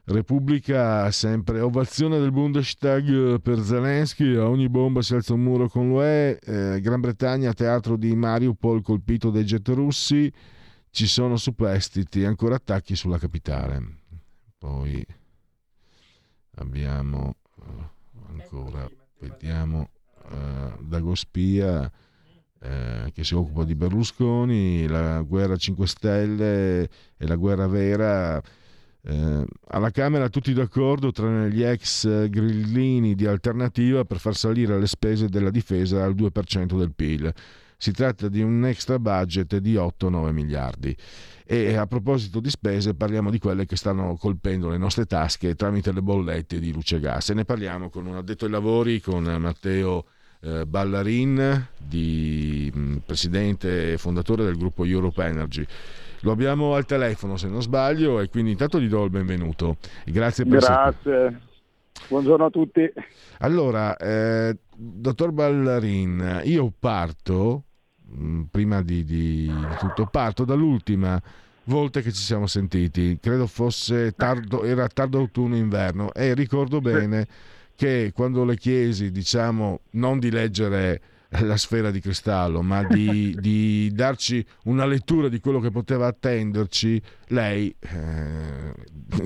[0.10, 5.90] Repubblica sempre ovazione del Bundestag per Zelensky, a ogni bomba si alza un muro con
[5.90, 10.32] l'UE, eh, Gran Bretagna teatro di Mariupol colpito dai jet russi,
[10.92, 13.98] ci sono superstiti, ancora attacchi sulla capitale.
[14.58, 15.06] Poi
[16.56, 17.90] abbiamo eh,
[18.30, 18.90] ancora,
[19.20, 19.90] vediamo,
[20.32, 21.92] eh, Dagospia
[22.62, 26.84] eh, che si occupa di Berlusconi, la guerra 5 Stelle
[27.18, 28.42] e la guerra vera
[29.10, 34.88] eh, alla Camera tutti d'accordo, tranne gli ex grillini di alternativa, per far salire le
[34.88, 37.34] spese della difesa al 2% del PIL.
[37.78, 40.96] Si tratta di un extra budget di 8-9 miliardi.
[41.46, 45.94] E a proposito di spese, parliamo di quelle che stanno colpendo le nostre tasche tramite
[45.94, 47.30] le bollette di luce e gas.
[47.30, 50.06] E ne parliamo con un addetto ai lavori, con Matteo
[50.42, 55.66] eh, Ballarin, di, mh, mm, presidente e fondatore del gruppo Europe Energy.
[56.22, 59.78] Lo abbiamo al telefono se non sbaglio e quindi intanto gli do il benvenuto.
[60.06, 61.14] Grazie per Grazie.
[61.14, 61.42] Essere...
[62.08, 62.92] Buongiorno a tutti.
[63.40, 67.64] Allora, eh, dottor Ballarin, io parto,
[68.04, 71.22] mh, mm, prima di, di, di tutto, parto dall'ultima
[71.66, 77.28] volta che ci siamo sentiti, credo fosse tardo, era tardo autunno-inverno e ricordo bene
[77.76, 83.92] che quando le chiesi, diciamo, non di leggere la sfera di cristallo, ma di, di,
[83.94, 88.74] darci una lettura di quello che poteva attenderci, lei, eh,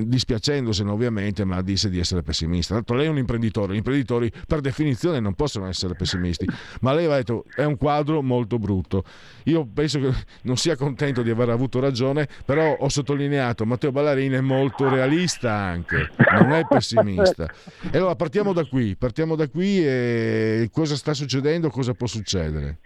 [0.05, 2.75] dispiacendosene ovviamente, ma disse di essere pessimista.
[2.75, 6.47] Tanto lei è un imprenditore, gli imprenditori per definizione non possono essere pessimisti,
[6.81, 9.03] ma lei ha detto è un quadro molto brutto.
[9.45, 10.11] Io penso che
[10.43, 15.53] non sia contento di aver avuto ragione, però ho sottolineato Matteo Ballarini è molto realista
[15.53, 16.09] anche,
[16.39, 17.49] non è pessimista.
[17.91, 22.77] E allora partiamo da qui, partiamo da qui e cosa sta succedendo, cosa può succedere?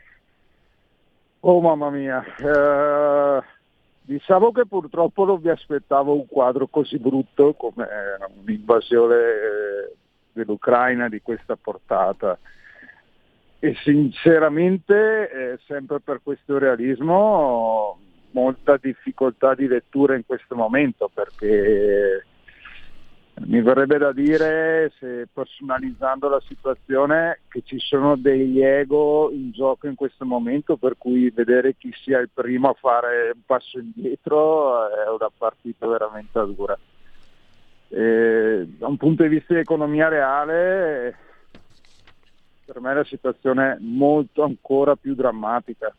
[1.42, 3.44] Oh mamma mia, eh,
[4.06, 7.88] diciamo che purtroppo non vi aspettavo un quadro così brutto come
[8.38, 9.16] un'invasione
[10.32, 12.38] dell'Ucraina di questa portata.
[13.60, 17.98] E sinceramente eh, sempre per questo realismo
[18.32, 22.26] molta difficoltà di lettura in questo momento perché
[23.42, 29.88] mi verrebbe da dire, se personalizzando la situazione, che ci sono degli ego in gioco
[29.88, 34.88] in questo momento, per cui vedere chi sia il primo a fare un passo indietro
[34.88, 36.78] è una partita veramente dura.
[37.90, 41.18] E, da un punto di vista di economia reale,
[42.64, 45.94] per me la situazione è molto ancora più drammatica,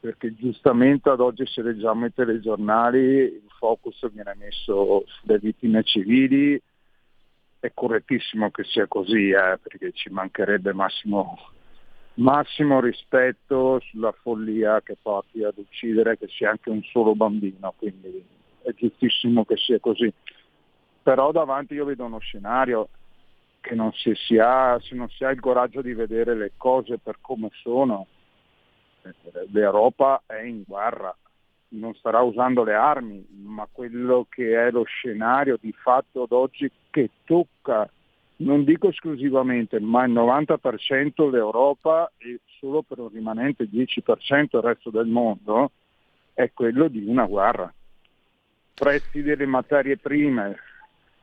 [0.00, 6.60] perché giustamente ad oggi se leggiamo i telegiornali il focus viene messo sulle vittime civili,
[7.60, 11.38] è correttissimo che sia così, eh, perché ci mancherebbe massimo,
[12.14, 18.24] massimo rispetto sulla follia che porti ad uccidere che sia anche un solo bambino, quindi
[18.62, 20.12] è giustissimo che sia così.
[21.02, 22.88] Però davanti io vedo uno scenario
[23.60, 26.98] che non si, si ha, se non si ha il coraggio di vedere le cose
[26.98, 28.06] per come sono,
[29.02, 29.12] eh,
[29.52, 31.14] l'Europa è in guerra,
[31.68, 36.70] non starà usando le armi, ma quello che è lo scenario di fatto ad oggi
[36.90, 37.88] che tocca,
[38.36, 44.90] non dico esclusivamente, ma il 90% l'Europa e solo per un rimanente 10% il resto
[44.90, 45.70] del mondo,
[46.34, 47.72] è quello di una guerra.
[48.76, 50.56] Prezzi delle materie prime,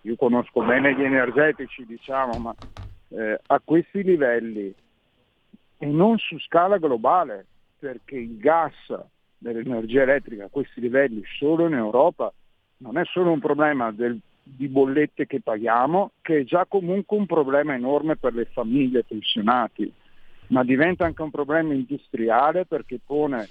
[0.01, 2.55] io conosco bene gli energetici, diciamo, ma
[3.09, 4.73] eh, a questi livelli
[5.79, 7.45] e non su scala globale,
[7.79, 8.73] perché il gas
[9.37, 12.33] dell'energia elettrica a questi livelli solo in Europa
[12.77, 14.19] non è solo un problema del,
[14.55, 19.91] di bollette che paghiamo, che è già comunque un problema enorme per le famiglie pensionati,
[20.47, 23.49] ma diventa anche un problema industriale perché pone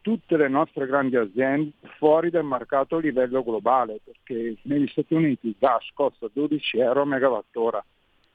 [0.00, 5.48] tutte le nostre grandi aziende fuori dal mercato a livello globale, perché negli Stati Uniti
[5.48, 7.84] il gas costa 12 euro a megawattora,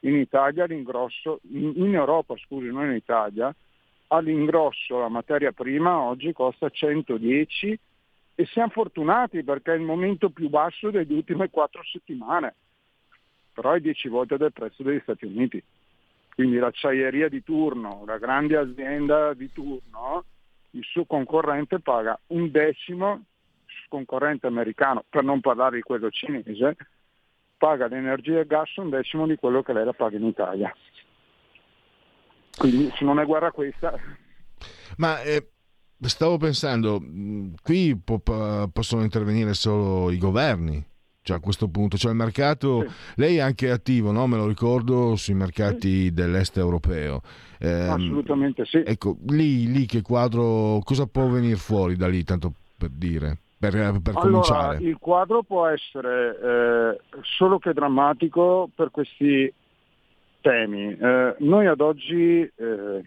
[0.02, 3.54] in Italia l'ingrosso, in Europa scusi, non in Italia,
[4.08, 7.80] all'ingrosso la materia prima oggi costa 110
[8.36, 12.56] e siamo fortunati perché è il momento più basso delle ultime quattro settimane,
[13.54, 15.64] però è 10 volte del prezzo degli Stati Uniti.
[16.34, 20.26] Quindi l'acciaieria di turno, la grande azienda di turno,
[20.72, 23.22] il suo concorrente paga un decimo,
[23.68, 26.76] il concorrente americano, per non parlare di quello cinese,
[27.56, 30.76] paga l'energia e il gas un decimo di quello che lei la paga in Italia.
[32.58, 33.94] Quindi se non è guerra questa...
[34.98, 35.53] Ma eh,
[36.10, 37.02] stavo pensando,
[37.62, 38.22] qui po-
[38.72, 40.84] possono intervenire solo i governi,
[41.22, 42.96] cioè a questo punto, cioè il mercato, sì.
[43.16, 44.28] lei è anche attivo, no?
[44.28, 46.14] me lo ricordo, sui mercati sì.
[46.14, 47.22] dell'est europeo.
[47.60, 48.84] Eh, Assolutamente sì.
[48.86, 53.38] Ecco, lì, lì che quadro, cosa può venire fuori da lì, tanto per dire?
[53.58, 54.78] Per, per allora, cominciare.
[54.82, 57.00] il quadro può essere eh,
[57.38, 59.54] solo che drammatico per questi
[60.42, 60.94] temi.
[60.94, 63.02] Eh, noi ad oggi eh,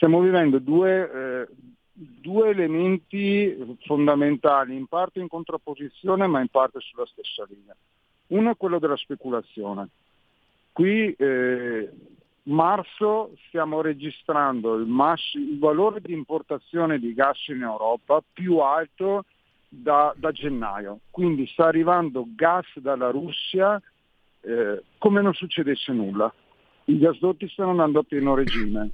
[0.00, 1.48] stiamo vivendo due, eh,
[1.92, 7.76] due, elementi fondamentali, in parte in contrapposizione ma in parte sulla stessa linea.
[8.28, 9.88] Uno è quello della speculazione.
[10.72, 11.90] Qui eh,
[12.44, 19.26] marzo stiamo registrando il, mass- il, valore di importazione di gas in Europa più alto
[19.68, 23.78] da, da gennaio, quindi sta arrivando gas dalla Russia
[24.40, 26.32] eh, come non succedesse nulla.
[26.84, 28.90] I gasdotti stanno andando a pieno regime,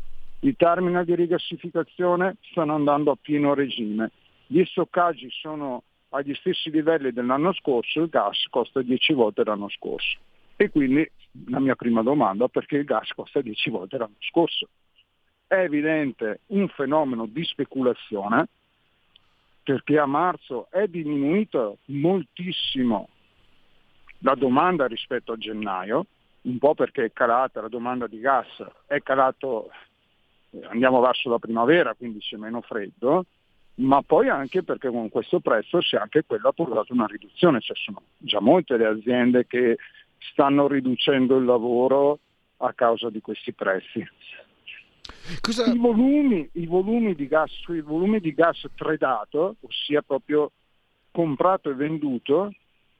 [0.49, 4.13] i terminal di rigassificazione stanno andando a pieno regime,
[4.47, 10.19] gli stoccaggi sono agli stessi livelli dell'anno scorso, il gas costa 10 volte l'anno scorso.
[10.55, 11.09] E quindi
[11.49, 14.69] la mia prima domanda, perché il gas costa 10 volte l'anno scorso?
[15.47, 18.49] È evidente un fenomeno di speculazione
[19.63, 23.09] perché a marzo è diminuito moltissimo
[24.21, 26.07] la domanda rispetto a gennaio,
[26.43, 28.47] un po' perché è calata la domanda di gas,
[28.87, 29.71] è calato,
[30.69, 33.25] andiamo verso la primavera, quindi c'è meno freddo,
[33.77, 37.77] ma poi anche perché con questo prezzo c'è anche quello ha portato una riduzione, cioè
[37.77, 39.77] sono già molte le aziende che
[40.33, 42.19] stanno riducendo il lavoro
[42.59, 44.07] a causa di questi prezzi.
[45.41, 45.67] Cosa...
[45.67, 50.53] I, volumi, I, volumi, di gas, sui volumi di gas tradato, ossia proprio
[51.11, 52.53] comprato e venduto,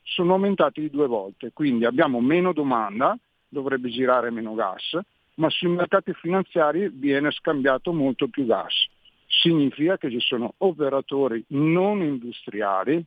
[0.03, 4.99] sono aumentati di due volte, quindi abbiamo meno domanda, dovrebbe girare meno gas,
[5.37, 8.87] ma sui mercati finanziari viene scambiato molto più gas.
[9.27, 13.05] Significa che ci sono operatori non industriali,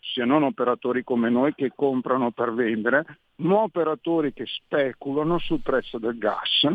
[0.00, 3.04] sia non operatori come noi che comprano per vendere,
[3.36, 6.66] ma operatori che speculano sul prezzo del gas,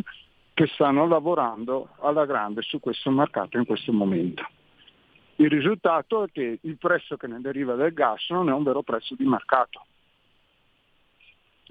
[0.54, 4.48] che stanno lavorando alla grande su questo mercato in questo momento.
[5.36, 8.82] Il risultato è che il prezzo che ne deriva del gas non è un vero
[8.82, 9.86] prezzo di mercato.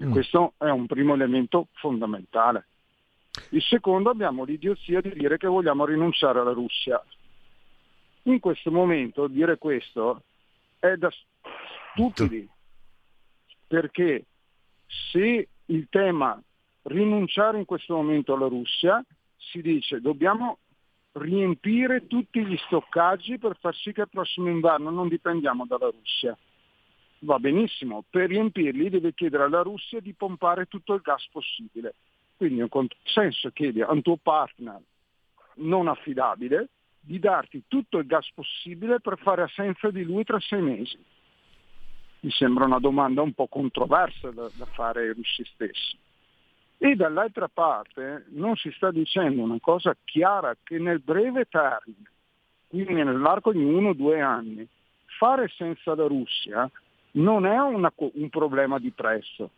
[0.03, 0.11] Mm.
[0.11, 2.67] Questo è un primo elemento fondamentale.
[3.49, 7.03] Il secondo abbiamo l'idiozia di dire che vogliamo rinunciare alla Russia.
[8.23, 10.23] In questo momento dire questo
[10.79, 11.09] è da
[11.91, 12.47] stupidi,
[13.67, 14.25] perché
[15.11, 16.41] se il tema
[16.83, 19.03] rinunciare in questo momento alla Russia
[19.37, 20.59] si dice dobbiamo
[21.13, 26.37] riempire tutti gli stoccaggi per far sì che il prossimo inverno non dipendiamo dalla Russia.
[27.19, 31.95] Va benissimo, per riempirli deve chiedere alla Russia di pompare tutto il gas possibile.
[32.37, 34.79] Quindi in senso chiedi a un tuo partner
[35.55, 36.69] non affidabile
[36.99, 41.03] di darti tutto il gas possibile per fare assenza di lui tra sei mesi.
[42.19, 45.97] Mi sembra una domanda un po' controversa da, da fare ai russi stessi.
[46.77, 52.11] E dall'altra parte non si sta dicendo una cosa chiara che nel breve termine,
[52.67, 54.67] quindi nell'arco di uno o due anni,
[55.17, 56.69] fare senza la Russia
[57.11, 59.49] non è una, un problema di prezzo,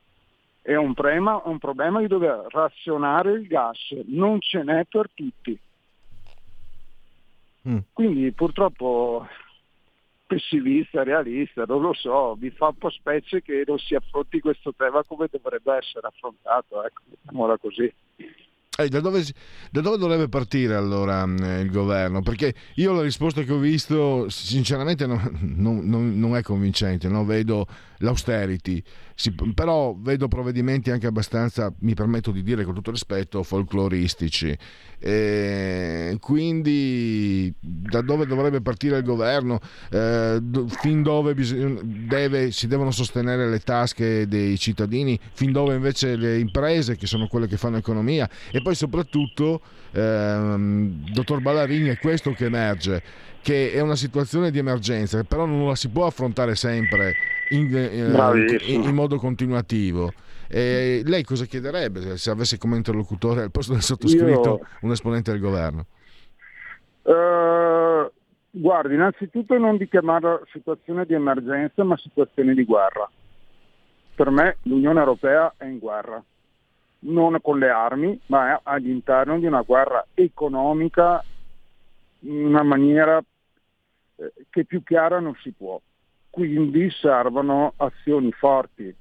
[0.62, 5.58] è un problema, un problema di dover razionare il gas, non ce n'è per tutti.
[7.68, 7.78] Mm.
[7.94, 9.28] Quindi purtroppo
[10.30, 14.74] pessimista, realista, non lo so, mi fa un po' specie che non si affronti questo
[14.78, 17.92] tema come dovrebbe essere affrontato, ecco, mettiamola così.
[18.78, 19.24] Eh, da, dove,
[19.72, 22.22] da, dove, dovrebbe partire allora mm, il governo?
[22.22, 25.20] Perché io la risposta che ho visto sinceramente non,
[25.58, 27.26] non, non è convincente, no?
[27.26, 27.66] vedo
[28.00, 28.82] l'austerity,
[29.16, 34.58] si, però vedo provvedimenti anche abbastanza, mi permetto di dire con tutto rispetto, folcloristici.
[35.02, 39.60] E quindi da dove dovrebbe partire il governo?
[39.90, 45.20] Eh, fin dove bisog- deve, si devono sostenere le tasche dei cittadini?
[45.32, 48.30] Fin dove invece le imprese, che sono quelle che fanno economia?
[48.52, 53.02] E poi soprattutto, ehm, dottor Ballarini, è questo che emerge,
[53.42, 57.16] che è una situazione di emergenza, però non la si può affrontare sempre
[57.50, 60.12] in, eh, in, in modo continuativo.
[60.48, 64.68] E lei cosa chiederebbe se avesse come interlocutore al posto del sottoscritto Io...
[64.82, 65.86] un esponente del governo?
[67.04, 68.10] Uh,
[68.50, 73.10] guardi, innanzitutto non di chiamarla situazione di emergenza, ma situazione di guerra.
[74.16, 76.22] Per me l'Unione Europea è in guerra,
[77.02, 81.24] non con le armi, ma all'interno di una guerra economica
[82.22, 83.24] una maniera
[84.16, 85.80] eh, che più chiara non si può
[86.30, 88.96] quindi servono azioni forti.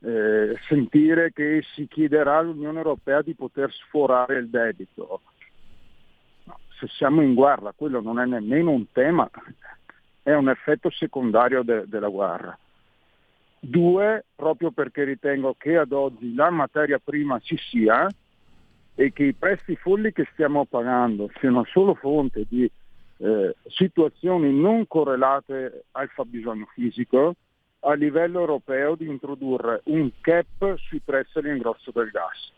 [0.00, 5.20] Eh, sentire che si chiederà all'Unione Europea di poter sforare il debito.
[6.44, 9.28] No, se siamo in guerra, quello non è nemmeno un tema,
[10.22, 12.56] è un effetto secondario de- della guerra.
[13.58, 18.08] Due, proprio perché ritengo che ad oggi la materia prima ci sia
[19.00, 22.68] e che i prezzi folli che stiamo pagando siano solo fonte di
[23.18, 27.36] eh, situazioni non correlate al fabbisogno fisico,
[27.80, 32.52] a livello europeo di introdurre un cap sui prezzi all'ingrosso del gas.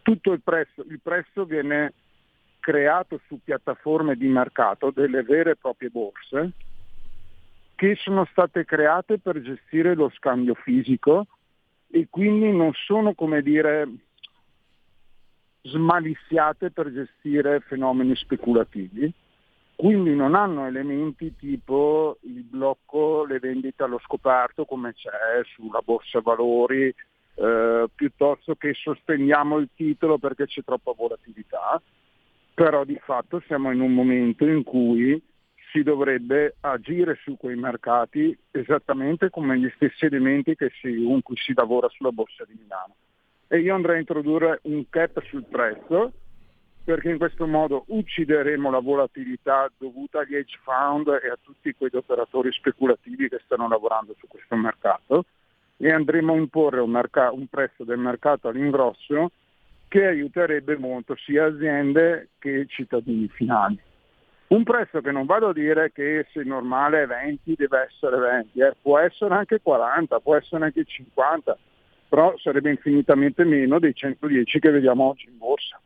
[0.00, 1.92] Tutto il prezzo, il prezzo viene
[2.58, 6.52] creato su piattaforme di mercato, delle vere e proprie borse,
[7.74, 11.26] che sono state create per gestire lo scambio fisico
[11.90, 13.86] e quindi non sono, come dire,
[15.66, 19.12] smaliziate per gestire fenomeni speculativi
[19.76, 26.20] quindi non hanno elementi tipo il blocco, le vendite allo scoperto come c'è sulla borsa
[26.22, 26.92] valori,
[27.34, 31.80] eh, piuttosto che sosteniamo il titolo perché c'è troppa volatilità,
[32.54, 35.22] però di fatto siamo in un momento in cui
[35.72, 41.52] si dovrebbe agire su quei mercati esattamente come gli stessi elementi si, con cui si
[41.54, 42.94] lavora sulla borsa di Milano.
[43.48, 46.12] E io andrei a introdurre un cap sul prezzo
[46.86, 51.96] perché in questo modo uccideremo la volatilità dovuta agli hedge fund e a tutti quegli
[51.96, 55.24] operatori speculativi che stanno lavorando su questo mercato
[55.78, 59.32] e andremo a imporre un, merc- un prezzo del mercato all'ingrosso
[59.88, 63.78] che aiuterebbe molto sia aziende che cittadini finali.
[64.48, 68.60] Un prezzo che non vado a dire che se normale è 20 deve essere 20,
[68.60, 68.74] eh.
[68.80, 71.58] può essere anche 40, può essere anche 50,
[72.16, 75.78] però sarebbe infinitamente meno dei 110 che vediamo oggi in borsa.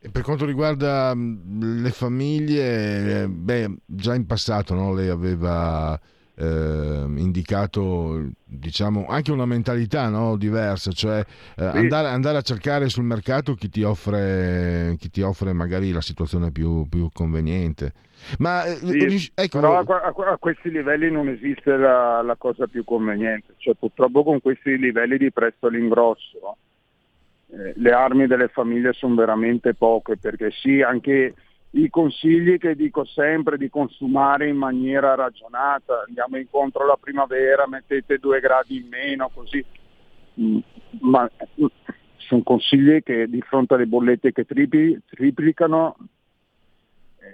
[0.00, 6.00] E per quanto riguarda le famiglie, beh, già in passato no, lei aveva
[6.36, 11.24] eh, indicato diciamo, anche una mentalità no, diversa, cioè eh,
[11.54, 11.76] sì.
[11.76, 16.50] andare, andare, a cercare sul mercato chi ti offre, chi ti offre magari la situazione
[16.50, 17.92] più, più conveniente.
[18.38, 19.60] Ma eh, sì, ecco...
[19.60, 24.22] Però a, a, a, questi livelli non esiste la, la cosa più conveniente, cioè, purtroppo
[24.22, 26.56] con questi livelli di prezzo all'ingrosso
[27.52, 31.34] eh, le armi delle famiglie sono veramente poche perché sì, anche
[31.70, 38.18] i consigli che dico sempre di consumare in maniera ragionata, andiamo incontro alla primavera, mettete
[38.18, 39.64] due gradi in meno, così,
[40.40, 40.58] mm,
[41.00, 41.28] ma
[41.60, 41.66] mm,
[42.16, 45.96] sono consigli che di fronte alle bollette che tripli, triplicano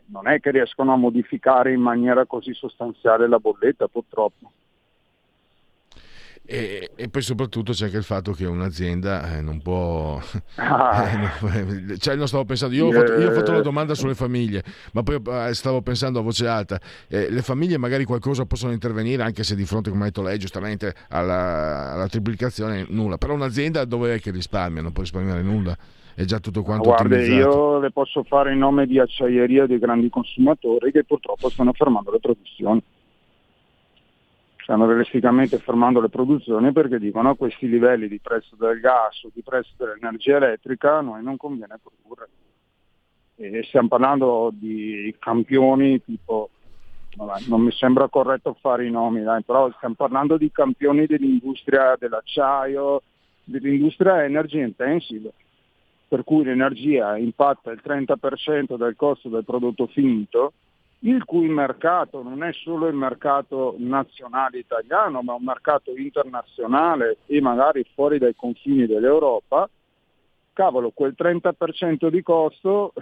[0.07, 4.53] non è che riescono a modificare in maniera così sostanziale la bolletta purtroppo.
[6.49, 10.21] E, e, poi soprattutto c'è anche il fatto che un'azienda eh, non può
[10.57, 11.31] ah.
[11.43, 14.63] Eh, cioè non stavo pensando io ho, fatto, io ho, fatto, una domanda sulle famiglie
[14.93, 19.25] ma poi eh, stavo pensando a voce alta eh, le famiglie magari qualcosa possono intervenire
[19.25, 23.19] anche se di fronte come ha detto lei giustamente alla, alla triplicazione nulla.
[23.19, 24.83] Però un'azienda dove è che risparmia?
[24.83, 25.77] Non può risparmiare nulla?
[26.15, 30.09] È già tutto quanto Guarda, io le posso fare in nome di acciaieria dei grandi
[30.09, 32.83] consumatori che purtroppo stanno fermando le produzioni
[34.67, 39.31] stanno realisticamente fermando le produzioni perché dicono a questi livelli di prezzo del gas o
[39.33, 42.29] di prezzo dell'energia elettrica a noi non conviene produrre.
[43.37, 46.51] E stiamo parlando di campioni tipo
[47.15, 51.95] vabbè, non mi sembra corretto fare i nomi, dai, però stiamo parlando di campioni dell'industria
[51.97, 53.03] dell'acciaio,
[53.45, 55.31] dell'industria energy intensive,
[56.09, 60.55] per cui l'energia impatta il 30% del costo del prodotto finito,
[61.01, 67.41] il cui mercato non è solo il mercato nazionale italiano, ma un mercato internazionale e
[67.41, 69.69] magari fuori dai confini dell'Europa,
[70.53, 72.95] cavolo, quel 30% di costo,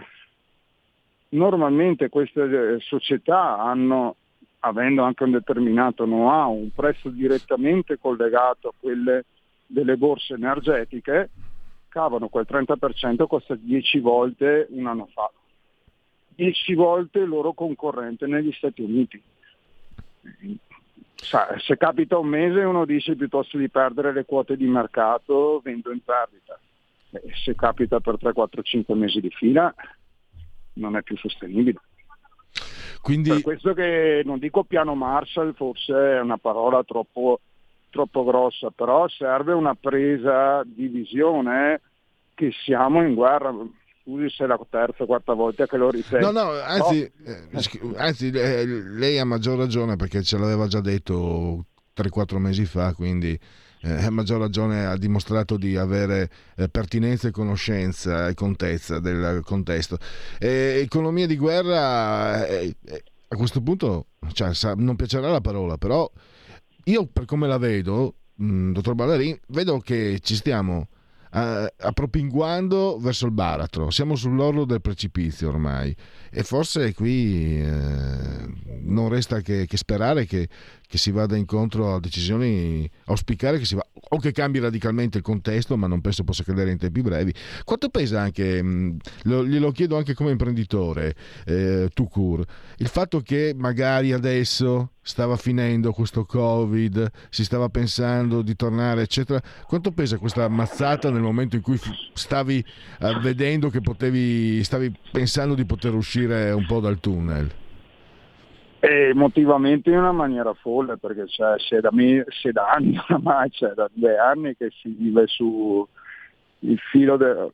[1.30, 4.16] normalmente queste eh, società hanno,
[4.60, 9.24] avendo anche un determinato know-how, un prezzo direttamente collegato a quelle
[9.66, 11.30] delle borse energetiche,
[11.88, 15.30] cavolo, quel 30% costa 10 volte un anno fa,
[16.34, 19.22] 10 volte il loro concorrente negli Stati Uniti.
[21.16, 26.02] Se capita un mese uno dice piuttosto di perdere le quote di mercato vendo in
[26.02, 26.58] perdita
[27.44, 29.72] se capita per 3, 4, 5 mesi di fila
[30.74, 31.80] non è più sostenibile.
[33.00, 33.30] Quindi...
[33.30, 37.40] Per questo che non dico piano Marshall, forse è una parola troppo,
[37.90, 41.80] troppo grossa, però serve una presa di visione
[42.34, 43.54] che siamo in guerra.
[44.04, 46.30] Scusi se è la terza o quarta volta che lo ripeto.
[46.30, 47.30] No, no, anzi, no.
[47.32, 51.64] Eh, anzi eh, lei ha maggior ragione perché ce l'aveva già detto
[51.96, 53.38] 3-4 mesi fa, quindi
[53.80, 59.96] eh, maggior ragione ha dimostrato di avere eh, pertinenza e conoscenza e contezza del contesto.
[60.38, 65.76] E, economia di guerra, eh, eh a questo punto, cioè, sa, non piacerà la parola,
[65.76, 66.08] però
[66.84, 70.88] io per come la vedo, mh, mm, dottor Ballerin, vedo che ci stiamo
[71.34, 73.90] appropinguando verso il baratro.
[73.90, 75.94] Siamo sull'orlo del precipizio ormai
[76.30, 78.46] e forse qui eh,
[78.82, 80.48] non resta che, che sperare che,
[80.86, 85.24] che si vada incontro a decisioni, auspicare che si va, o che cambi radicalmente il
[85.24, 87.34] contesto, ma non penso possa cadere in tempi brevi.
[87.64, 91.16] Quanto pesa anche, mh, lo, glielo chiedo anche come imprenditore,
[91.46, 92.44] eh, Tucur,
[92.76, 99.40] il fatto che magari adesso stava finendo questo Covid, si stava pensando di tornare, eccetera,
[99.66, 101.78] quanto pesa questa mazzata nel momento in cui
[102.14, 102.58] stavi
[103.00, 107.50] eh, vedendo che potevi, stavi pensando di poter uscire un po' dal tunnel?
[108.80, 113.72] Emotivamente in una maniera folle, perché cioè, se, da me, se da anni ormai, cioè,
[113.72, 115.86] da due anni che si vive su
[116.64, 117.52] il filo del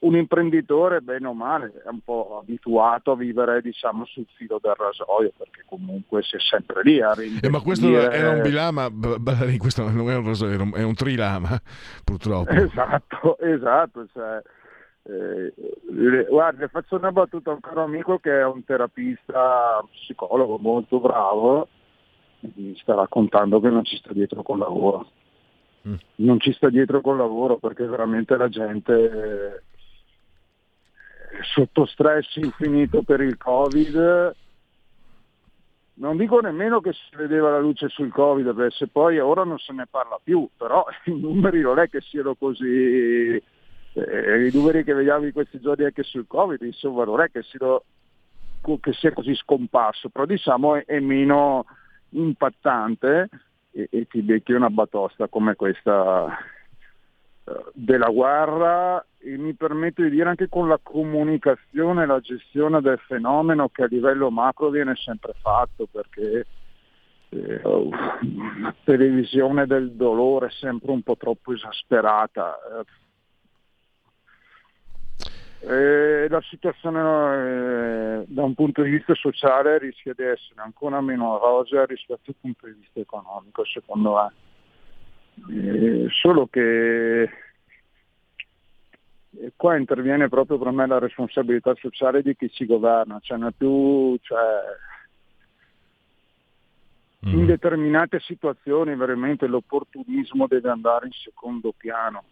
[0.00, 4.74] un imprenditore bene o male è un po' abituato a vivere diciamo sul filo del
[4.76, 8.90] rasoio perché comunque si è sempre lì a eh, ma questo era un bilama
[9.56, 11.58] questo non è un rasoio è un trilama
[12.04, 14.42] purtroppo esatto esatto cioè,
[15.04, 15.52] eh,
[16.28, 21.68] guarda, faccio una battuta a un caro amico che è un terapista psicologo molto bravo,
[22.40, 25.08] mi sta raccontando che non ci sta dietro col lavoro.
[25.88, 25.94] Mm.
[26.16, 29.60] Non ci sta dietro col lavoro perché veramente la gente
[31.32, 34.34] è sotto stress infinito per il Covid.
[35.94, 39.58] Non dico nemmeno che si vedeva la luce sul Covid, perché se poi ora non
[39.58, 43.40] se ne parla più, però i numeri non è che siano così
[43.94, 47.42] eh, i numeri che vediamo in questi giorni anche sul Covid, insomma non è che
[47.42, 47.58] sia,
[48.80, 51.66] che sia così scomparso, però diciamo è, è meno
[52.10, 53.28] impattante
[53.72, 56.28] e, e ti becchi una batosta come questa
[57.44, 62.80] eh, della guerra e mi permetto di dire anche con la comunicazione e la gestione
[62.80, 66.46] del fenomeno che a livello macro viene sempre fatto perché
[67.30, 72.54] eh, una televisione del dolore è sempre un po' troppo esasperata.
[72.54, 72.84] Eh,
[75.64, 81.38] eh, la situazione eh, da un punto di vista sociale rischia di essere ancora meno
[81.38, 84.32] rosea rispetto al punto di vista economico, secondo me.
[85.54, 87.30] Eh, solo che eh,
[89.54, 93.52] qua interviene proprio per me la responsabilità sociale di chi ci governa, cioè non è
[93.56, 94.18] più...
[94.20, 94.40] Cioè,
[97.24, 97.38] mm.
[97.38, 102.24] in determinate situazioni veramente l'opportunismo deve andare in secondo piano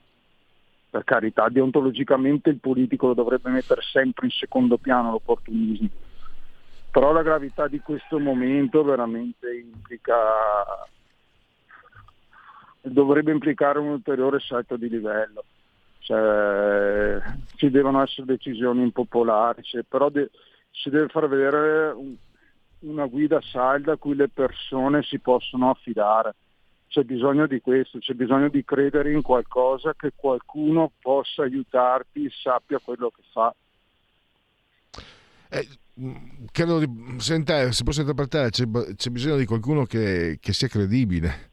[0.91, 5.88] per carità, deontologicamente il politico lo dovrebbe mettere sempre in secondo piano l'opportunismo,
[6.91, 10.16] però la gravità di questo momento veramente implica,
[12.80, 15.45] dovrebbe implicare un ulteriore salto di livello.
[15.99, 17.20] Cioè,
[17.55, 20.30] ci devono essere decisioni impopolari, cioè, però de-
[20.70, 22.16] si deve far vedere un-
[22.80, 26.34] una guida salda a cui le persone si possono affidare
[26.91, 32.80] c'è bisogno di questo, c'è bisogno di credere in qualcosa che qualcuno possa aiutarti, sappia
[32.80, 33.55] quello che fa.
[35.51, 35.68] Eh,
[36.51, 36.88] credo di
[37.18, 38.64] sentire, si possa interpretare, c'è,
[38.97, 41.51] c'è bisogno di qualcuno che, che sia credibile.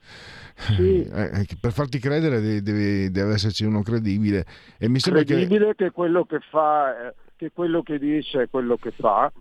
[0.55, 1.05] Sì.
[1.13, 4.43] Eh, eh per farti credere deve, deve, esserci uno credibile.
[4.79, 5.85] E mi sembra credibile che...
[5.85, 9.31] che quello che fa, che quello che dice è quello che fa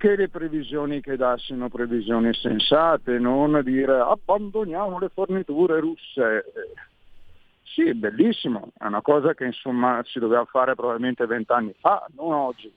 [0.00, 6.44] che le previsioni che dassero previsioni sensate, non dire abbandoniamo le forniture russe.
[7.64, 12.32] Sì, è bellissimo, è una cosa che insomma si doveva fare probabilmente vent'anni fa, non
[12.32, 12.72] oggi.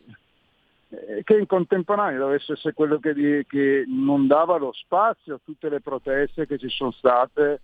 [0.90, 5.40] Eh, che in contemporanea dovesse essere quello che, di, che non dava lo spazio a
[5.42, 7.62] tutte le proteste che ci sono state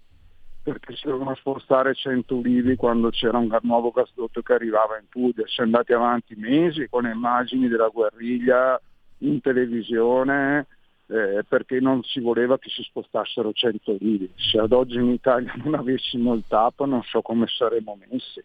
[0.64, 5.45] perché si dovevano spostare 100 ulivi quando c'era un nuovo gasdotto che arrivava in Puglia.
[5.47, 8.80] Si è andati avanti mesi con immagini della guerriglia
[9.20, 10.67] in televisione
[11.07, 14.32] eh, perché non si voleva che si spostassero 100 ulivi.
[14.36, 18.43] Se ad oggi in Italia non avessimo il TAP non so come saremmo messi.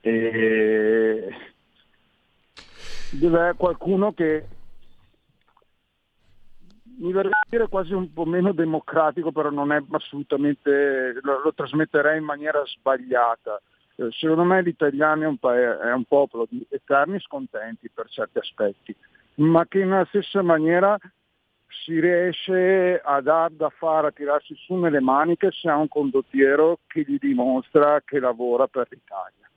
[0.00, 1.28] E...
[3.10, 4.46] Deve qualcuno che
[6.98, 11.54] mi verrebbe a dire quasi un po' meno democratico, però non è assolutamente, lo, lo
[11.54, 13.60] trasmetterei in maniera sbagliata.
[13.94, 18.38] Eh, secondo me l'italiano è un, pa- è un popolo di eterni scontenti per certi
[18.38, 18.94] aspetti,
[19.38, 20.98] ma che nella stessa maniera
[21.84, 26.80] si riesce a dar da fare, a tirarsi su nelle maniche se ha un condottiero
[26.86, 29.48] che gli dimostra che lavora per l'Italia.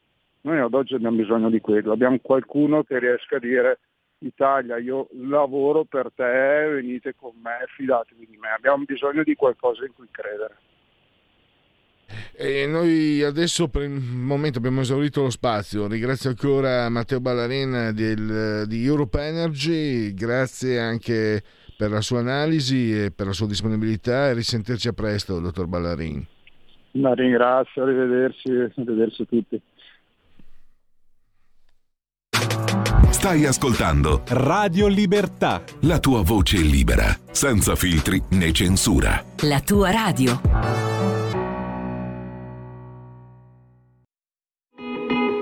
[0.41, 3.79] Noi ad oggi abbiamo bisogno di quello, abbiamo qualcuno che riesca a dire
[4.19, 9.85] Italia, io lavoro per te, venite con me, fidatevi di me, abbiamo bisogno di qualcosa
[9.85, 10.57] in cui credere.
[12.35, 15.87] E noi adesso per il momento abbiamo esaurito lo spazio.
[15.87, 21.43] Ringrazio ancora Matteo Ballarin del, di Europe Energy, grazie anche
[21.77, 26.25] per la sua analisi e per la sua disponibilità e risentirci a presto, dottor Ballarin.
[26.91, 29.61] La ringrazio, arrivederci, arrivederci a tutti.
[33.09, 35.61] Stai ascoltando Radio Libertà.
[35.81, 39.23] la tua voce libera, senza filtri né censura.
[39.41, 41.00] La tua radio.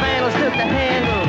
[0.00, 1.28] Work, cause the handle.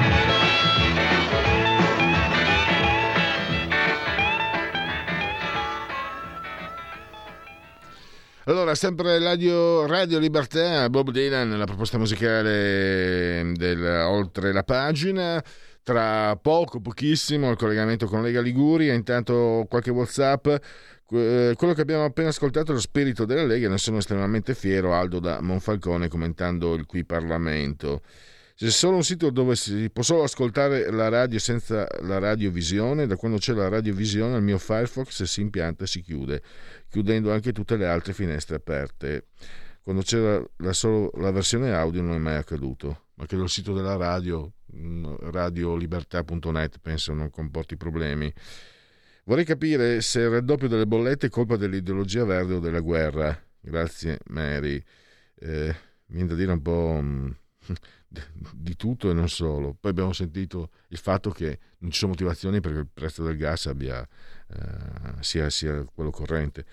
[8.45, 15.41] Allora, sempre Radio, Radio Libertà, Bob Dylan, la proposta musicale del Oltre la pagina.
[15.83, 18.93] Tra poco, pochissimo, il collegamento con Lega Liguria.
[18.93, 20.47] Intanto qualche WhatsApp.
[21.05, 23.69] Que- Quello che abbiamo appena ascoltato è lo spirito della Lega.
[23.69, 24.93] Ne sono estremamente fiero.
[24.95, 28.01] Aldo da Monfalcone commentando il qui Parlamento.
[28.61, 33.07] C'è solo un sito dove si può solo ascoltare la radio senza la radiovisione.
[33.07, 36.43] Da quando c'è la radiovisione, il mio Firefox si impianta e si chiude,
[36.87, 39.29] chiudendo anche tutte le altre finestre aperte.
[39.81, 43.05] Quando c'era la, solo la versione audio non è mai accaduto.
[43.15, 48.31] Ma credo il sito della radio, mm, radiolibertà.net, penso non comporti problemi.
[49.23, 53.35] Vorrei capire se il raddoppio delle bollette è colpa dell'ideologia verde o della guerra.
[53.59, 54.79] Grazie, Mary.
[55.39, 57.31] Eh, viene da dire un po' mm,
[58.53, 59.75] di tutto e non solo.
[59.79, 63.67] Poi abbiamo sentito il fatto che non ci sono motivazioni perché il prezzo del gas
[63.67, 66.65] abbia, eh, sia, sia, quello corrente.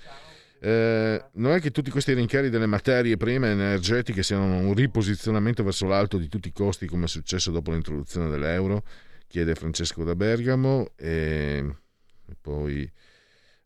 [0.61, 5.87] Eh, non è che tutti questi rincari delle materie prime energetiche siano un riposizionamento verso
[5.87, 8.83] l'alto di tutti i costi come è successo dopo l'introduzione dell'euro?
[9.29, 10.93] Chiede Francesco da Bergamo.
[10.97, 11.65] E,
[12.41, 12.91] poi,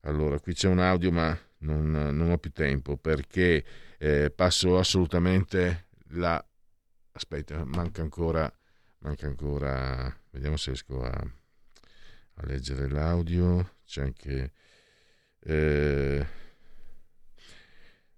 [0.00, 3.64] allora, qui c'è un audio ma non, non ho più tempo perché
[3.98, 6.44] eh, passo assolutamente la
[7.12, 8.52] aspetta, manca ancora,
[8.98, 14.52] manca ancora, vediamo se riesco a, a leggere l'audio, c'è anche
[15.40, 16.26] eh,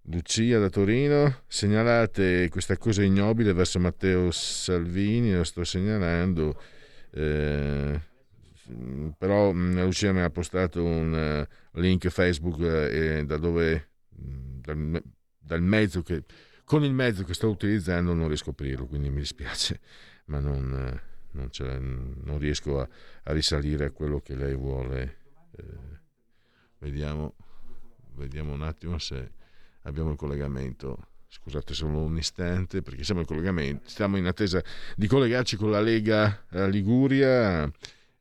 [0.03, 6.61] Lucia da Torino, segnalate questa cosa ignobile verso Matteo Salvini, lo sto segnalando,
[7.11, 8.01] eh,
[9.17, 13.91] però mm, Lucia mi ha postato un uh, link Facebook uh, da dove,
[14.21, 15.03] mm, dal,
[15.39, 16.25] dal mezzo che
[16.65, 19.81] con il mezzo che sto utilizzando non riesco a aprirlo, quindi mi dispiace,
[20.27, 21.01] ma non,
[21.33, 21.51] non,
[22.23, 22.89] non riesco a,
[23.25, 25.19] a, risalire a quello che lei vuole.
[25.57, 26.03] Eh,
[26.79, 27.35] vediamo,
[28.15, 29.33] vediamo un attimo se
[29.83, 31.09] abbiamo il collegamento.
[31.29, 34.63] Scusate solo un istante perché siamo in stiamo in attesa
[34.95, 37.69] di collegarci con la Lega Liguria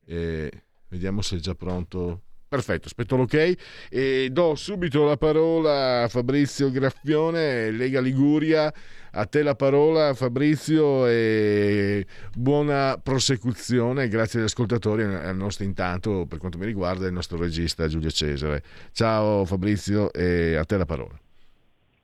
[0.04, 2.24] e vediamo se è già pronto
[2.54, 3.56] Perfetto, aspetto l'ok
[3.90, 8.72] e do subito la parola a Fabrizio Graffione, Lega Liguria.
[9.14, 12.06] A te la parola Fabrizio e
[12.38, 14.08] buona prosecuzione.
[14.08, 18.62] Grazie agli ascoltatori al nostro intanto, per quanto mi riguarda, il nostro regista Giulio Cesare.
[18.92, 21.20] Ciao Fabrizio e a te la parola.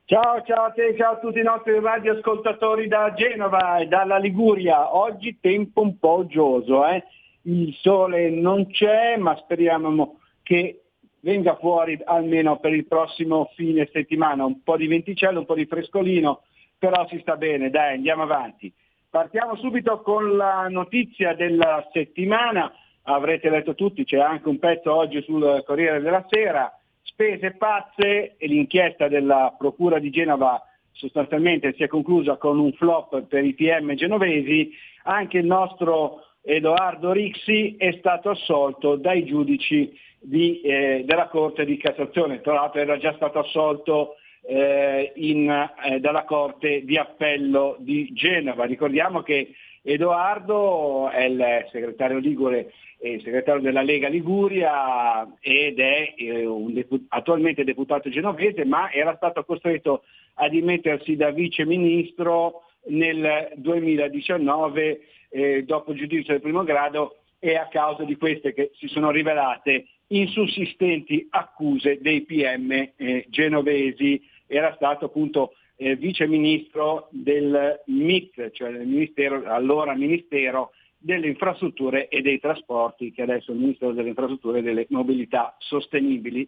[0.05, 4.95] Ciao, ciao a te, ciao a tutti i nostri radioascoltatori da Genova e dalla Liguria.
[4.95, 7.03] Oggi tempo un po' uggioso, eh?
[7.43, 10.18] il sole non c'è, ma speriamo
[10.49, 10.81] che
[11.19, 15.67] venga fuori almeno per il prossimo fine settimana, un po' di venticello, un po' di
[15.67, 16.41] frescolino,
[16.75, 18.73] però si sta bene, dai, andiamo avanti.
[19.11, 22.73] Partiamo subito con la notizia della settimana,
[23.03, 28.47] avrete letto tutti, c'è anche un pezzo oggi sul Corriere della Sera, spese pazze e
[28.47, 33.93] l'inchiesta della Procura di Genova sostanzialmente si è conclusa con un flop per i PM
[33.93, 34.71] genovesi,
[35.03, 41.77] anche il nostro Edoardo Rixi è stato assolto dai giudici di, eh, della Corte di
[41.77, 48.09] Cassazione, tra l'altro era già stato assolto eh, in, eh, dalla Corte di Appello di
[48.13, 48.65] Genova.
[48.65, 56.45] Ricordiamo che Edoardo è il segretario Ligure il segretario della Lega Liguria ed è eh,
[56.69, 60.03] deput- attualmente deputato genovese, ma era stato costretto
[60.35, 67.55] a dimettersi da vice ministro nel 2019 eh, dopo il giudizio del primo grado e
[67.55, 74.21] a causa di queste che si sono rivelate insussistenti accuse dei PM eh, genovesi.
[74.45, 82.09] Era stato appunto eh, vice ministro del MIT, cioè del ministero, allora Ministero delle Infrastrutture
[82.09, 86.47] e dei Trasporti, che adesso è il Ministero delle Infrastrutture e delle Mobilità Sostenibili.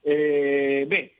[0.00, 1.14] Eh, beh,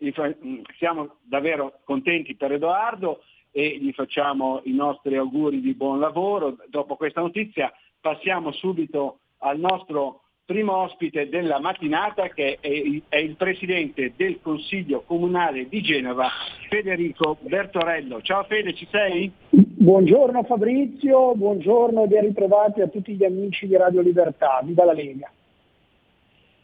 [0.76, 6.59] siamo davvero contenti per Edoardo e gli facciamo i nostri auguri di buon lavoro.
[6.68, 14.14] Dopo questa notizia passiamo subito al nostro primo ospite della mattinata che è il presidente
[14.16, 16.26] del Consiglio Comunale di Genova,
[16.70, 18.22] Federico Bertorello.
[18.22, 19.30] Ciao Fede, ci sei?
[19.51, 24.94] Buongiorno Fabrizio, buongiorno e ben ritrovati a tutti gli amici di Radio Libertà, viva la
[24.94, 25.30] Lega.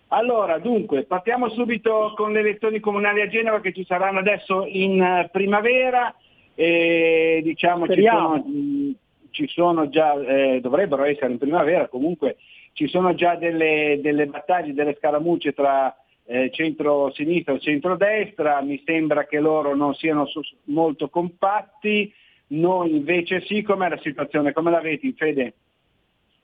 [0.09, 5.03] Allora, dunque, partiamo subito con le elezioni comunali a Genova che ci saranno adesso in
[5.03, 6.15] eh, primavera.
[6.55, 8.45] E, diciamo, ci sono,
[9.31, 12.37] ci sono, già, eh, dovrebbero essere in primavera comunque
[12.75, 15.97] ci sono già delle, delle battaglie, delle scaramucce tra
[16.27, 20.29] eh, centro-sinistra e centro-destra, mi sembra che loro non siano
[20.65, 22.13] molto compatti,
[22.49, 24.53] noi invece sì, com'è la situazione?
[24.53, 25.55] Come la vedi Fede?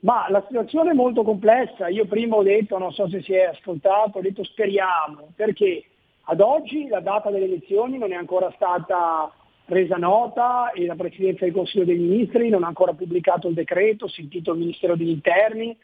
[0.01, 3.45] Ma la situazione è molto complessa, io prima ho detto, non so se si è
[3.45, 5.85] ascoltato, ho detto speriamo, perché
[6.25, 9.31] ad oggi la data delle elezioni non è ancora stata
[9.67, 14.09] resa nota e la Presidenza del Consiglio dei Ministri non ha ancora pubblicato il decreto,
[14.09, 15.77] sentito il Ministero degli Interni,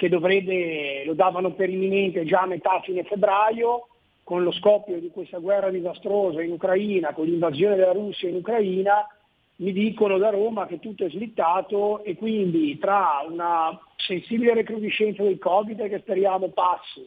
[0.00, 3.88] che dovrebbe, lo davano per imminente già a metà fine febbraio,
[4.24, 9.06] con lo scoppio di questa guerra disastrosa in Ucraina, con l'invasione della Russia in Ucraina,
[9.56, 15.38] mi dicono da Roma che tutto è slittato e quindi tra una sensibile recrudescenza del
[15.38, 17.06] Covid che speriamo passi,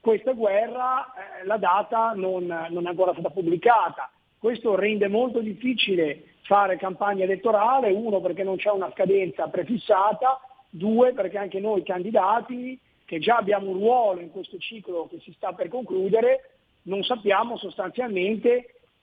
[0.00, 4.10] questa guerra, eh, la data non, non, è ancora stata pubblicata.
[4.40, 10.40] Questo rende molto difficile fare campagna elettorale, uno perché non c'è una scadenza prefissata,
[10.76, 15.32] due perché anche noi candidati, che già abbiamo un ruolo in questo ciclo che si
[15.32, 16.50] sta per concludere,
[16.82, 18.48] non sappiamo sostanzialmente,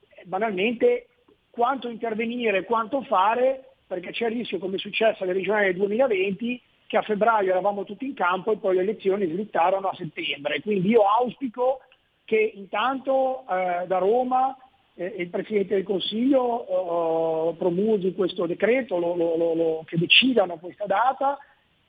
[0.09, 1.07] eh, banalmente,
[1.49, 6.61] quanto intervenire, quanto fare, perché c'è il rischio, come è successo alle regionali del 2020,
[6.87, 10.61] che a febbraio eravamo tutti in campo e poi le elezioni slittarono a settembre.
[10.61, 11.79] Quindi io auspico
[12.25, 14.55] che intanto eh, da Roma
[14.95, 20.85] eh, il Presidente del Consiglio eh, promulghi questo decreto, lo, lo, lo, che decidano questa
[20.85, 21.37] data,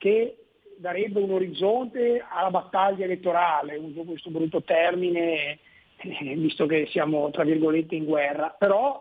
[0.02, 0.36] che
[0.78, 5.60] darebbe un orizzonte alla battaglia elettorale, uso questo brutto termine,
[5.96, 8.54] eh, visto che siamo tra virgolette in guerra.
[8.58, 9.00] Però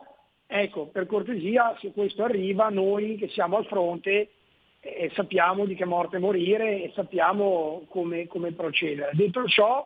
[0.54, 4.32] Ecco, per cortesia, se questo arriva, noi che siamo al fronte
[4.82, 9.12] eh, sappiamo di che morte morire e sappiamo come, come procedere.
[9.14, 9.86] Detto ciò,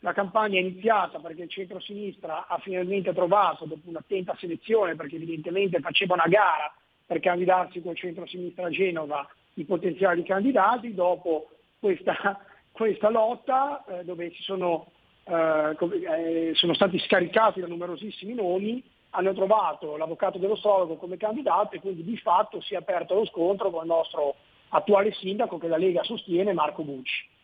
[0.00, 5.80] la campagna è iniziata perché il centro-sinistra ha finalmente trovato, dopo un'attenta selezione, perché evidentemente
[5.80, 11.48] faceva una gara per candidarsi col centro-sinistra a Genova, i potenziali candidati, dopo
[11.78, 12.40] questa,
[12.72, 14.90] questa lotta eh, dove sono,
[15.24, 21.80] eh, eh, sono stati scaricati da numerosissimi nomi, hanno trovato l'avvocato dell'astrologo come candidato e
[21.80, 24.34] quindi di fatto si è aperto lo scontro con il nostro
[24.70, 27.34] attuale sindaco che la Lega sostiene, Marco Bucci.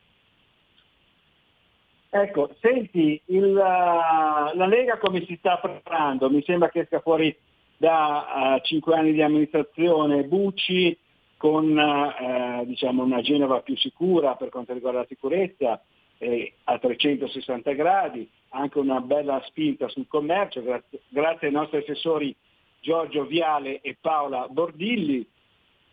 [2.11, 6.29] Ecco, senti, il, la Lega come si sta preparando?
[6.29, 7.35] Mi sembra che esca fuori
[7.79, 10.97] da uh, cinque anni di amministrazione Bucci
[11.43, 15.83] con uh, diciamo una Genova più sicura per quanto riguarda la sicurezza,
[16.19, 22.33] eh, a 360 gradi, anche una bella spinta sul commercio, grazie, grazie ai nostri assessori
[22.79, 25.29] Giorgio Viale e Paola Bordilli.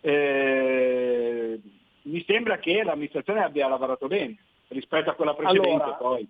[0.02, 1.60] Eh,
[2.04, 4.38] mi sembra che l'amministrazione abbia lavorato bene
[4.68, 6.30] rispetto a quella precedente allora, poi.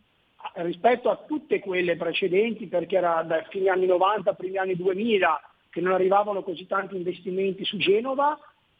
[0.53, 5.41] Rispetto a tutte quelle precedenti, perché era da fine anni 90, primi anni 2000,
[5.71, 8.39] che non arrivavano così tanti investimenti su Genova,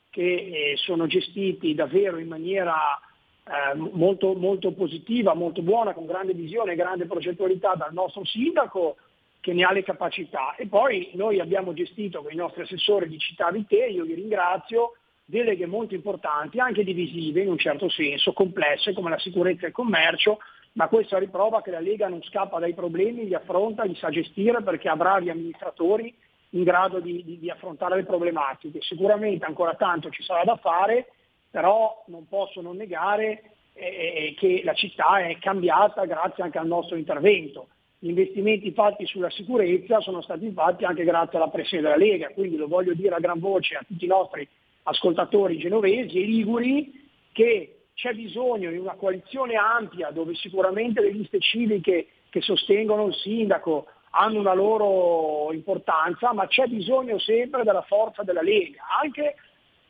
[0.10, 3.00] che eh, sono gestiti davvero in maniera
[3.46, 8.98] eh, molto, molto positiva, molto buona, con grande visione e grande progettualità dal nostro sindaco
[9.40, 10.56] che ne ha le capacità.
[10.56, 14.16] E poi noi abbiamo gestito con i nostri assessori di città di te, io vi
[14.16, 14.94] ringrazio,
[15.26, 19.74] deleghe molto importanti, anche divisive in un certo senso, complesse come la sicurezza e il
[19.74, 20.40] commercio,
[20.74, 24.10] ma questo a riprova che la Lega non scappa dai problemi, li affronta, li sa
[24.10, 26.14] gestire perché ha bravi amministratori
[26.52, 28.82] in grado di, di, di affrontare le problematiche.
[28.82, 31.08] Sicuramente ancora tanto ci sarà da fare
[31.50, 36.68] però non posso non negare eh, eh, che la città è cambiata grazie anche al
[36.68, 37.70] nostro intervento.
[37.98, 42.56] Gli investimenti fatti sulla sicurezza sono stati fatti anche grazie alla pressione della Lega, quindi
[42.56, 44.48] lo voglio dire a gran voce a tutti i nostri
[44.84, 51.40] ascoltatori genovesi e liguri che c'è bisogno di una coalizione ampia dove sicuramente le liste
[51.40, 58.24] civiche che sostengono il sindaco hanno una loro importanza, ma c'è bisogno sempre della forza
[58.24, 59.36] della Lega, anche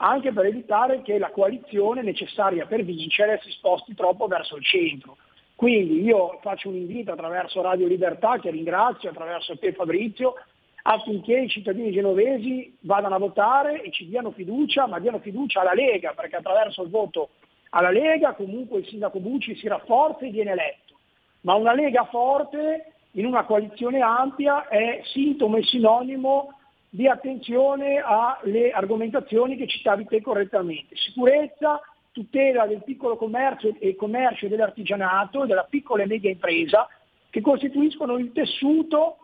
[0.01, 5.17] anche per evitare che la coalizione necessaria per vincere si sposti troppo verso il centro.
[5.55, 10.35] Quindi io faccio un invito attraverso Radio Libertà, che ringrazio, attraverso te Fabrizio,
[10.83, 15.73] affinché i cittadini genovesi vadano a votare e ci diano fiducia, ma diano fiducia alla
[15.73, 17.31] Lega, perché attraverso il voto
[17.71, 20.97] alla Lega comunque il sindaco Bucci si rafforza e viene eletto.
[21.41, 26.53] Ma una Lega forte in una coalizione ampia è sintomo e sinonimo
[26.89, 30.95] di attenzione alle argomentazioni che citavi te correttamente.
[30.95, 31.81] Sicurezza,
[32.11, 36.87] tutela del piccolo commercio e commercio dell'artigianato, della piccola e media impresa,
[37.29, 39.17] che costituiscono il tessuto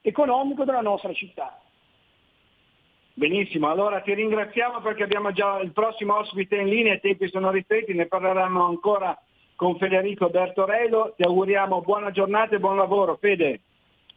[0.00, 1.60] economico della nostra città.
[3.12, 7.50] Benissimo, allora ti ringraziamo perché abbiamo già il prossimo ospite in linea, i tempi sono
[7.50, 9.18] ristretti, ne parleranno ancora
[9.60, 13.18] con Federico Bertorello, ti auguriamo buona giornata e buon lavoro.
[13.20, 13.60] Fede.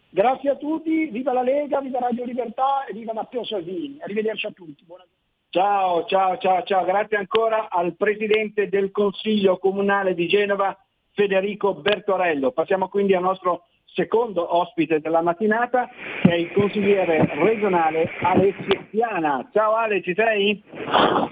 [0.10, 3.98] Grazie a tutti, viva la Lega, viva Radio Libertà e viva Matteo Salvini.
[4.00, 4.86] Arrivederci a tutti.
[4.86, 5.04] Buona...
[5.50, 6.86] Ciao, ciao, ciao, ciao.
[6.86, 10.78] Grazie ancora al Presidente del Consiglio Comunale di Genova,
[11.12, 12.52] Federico Bertorello.
[12.52, 15.90] Passiamo quindi al nostro secondo ospite della mattinata,
[16.22, 19.48] che è il consigliere regionale Alessio Piana.
[19.54, 20.62] Ciao Ale, ci sei?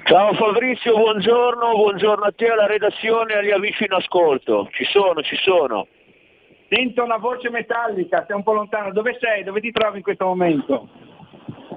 [0.04, 4.70] Ciao Fabrizio, buongiorno, buongiorno a te, alla redazione e agli amici in ascolto.
[4.72, 5.88] Ci sono, ci sono.
[6.70, 8.94] Sento una voce metallica, sei un po' lontano.
[8.94, 9.44] Dove sei?
[9.44, 10.88] Dove ti trovi in questo momento?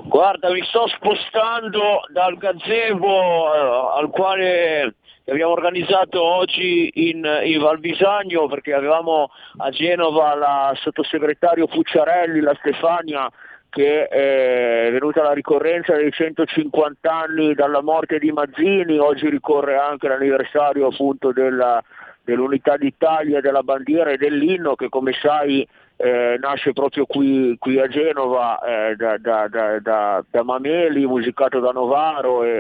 [0.05, 4.95] Guarda, mi sto spostando dal gazebo eh, al quale
[5.26, 13.30] abbiamo organizzato oggi in, in Valbisagno perché avevamo a Genova la sottosegretario Pucciarelli, la Stefania
[13.74, 20.06] che è venuta la ricorrenza dei 150 anni dalla morte di Mazzini, oggi ricorre anche
[20.06, 21.82] l'anniversario appunto della,
[22.22, 25.66] dell'unità d'Italia, della bandiera e dell'inno che come sai
[25.97, 31.70] eh, nasce proprio qui, qui a Genova eh, da, da, da, da, Mameli, musicato da
[31.70, 32.51] Novaro e,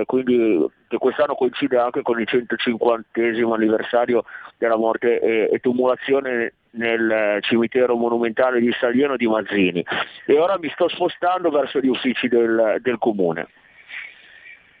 [0.00, 3.20] e, quindi che quest'anno coincide anche con il 150
[3.52, 4.24] anniversario
[4.58, 9.84] della morte e, e tumulazione nel cimitero monumentale di Salieno di Mazzini
[10.26, 13.48] e ora mi sto spostando verso gli uffici del, del comune.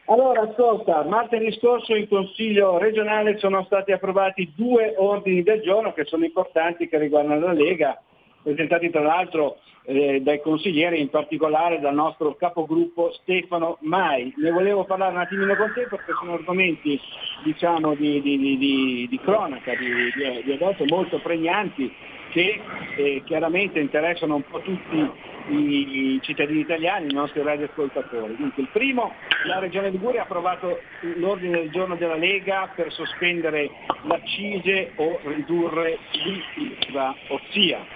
[0.06, 6.04] Allora, ascolta, martedì scorso in Consiglio regionale sono stati approvati due ordini del giorno che
[6.04, 8.02] sono importanti, che riguardano la Lega,
[8.42, 14.30] presentati tra l'altro eh, dai consiglieri, in particolare dal nostro capogruppo Stefano Mai.
[14.36, 17.00] Ne volevo parlare un attimino con te perché sono argomenti
[17.42, 21.90] diciamo, di, di, di, di, cronaca, di, adesso molto pregnanti
[22.34, 22.60] che
[22.96, 25.08] eh, chiaramente interessano un po' tutti
[25.50, 28.34] i cittadini italiani, i nostri radioascoltatori.
[28.34, 29.14] Dunque, il primo,
[29.44, 30.80] la Regione Liguria ha approvato
[31.16, 33.70] l'ordine del giorno della Lega per sospendere
[34.02, 37.86] l'accise o ridurre l'IVA, ossia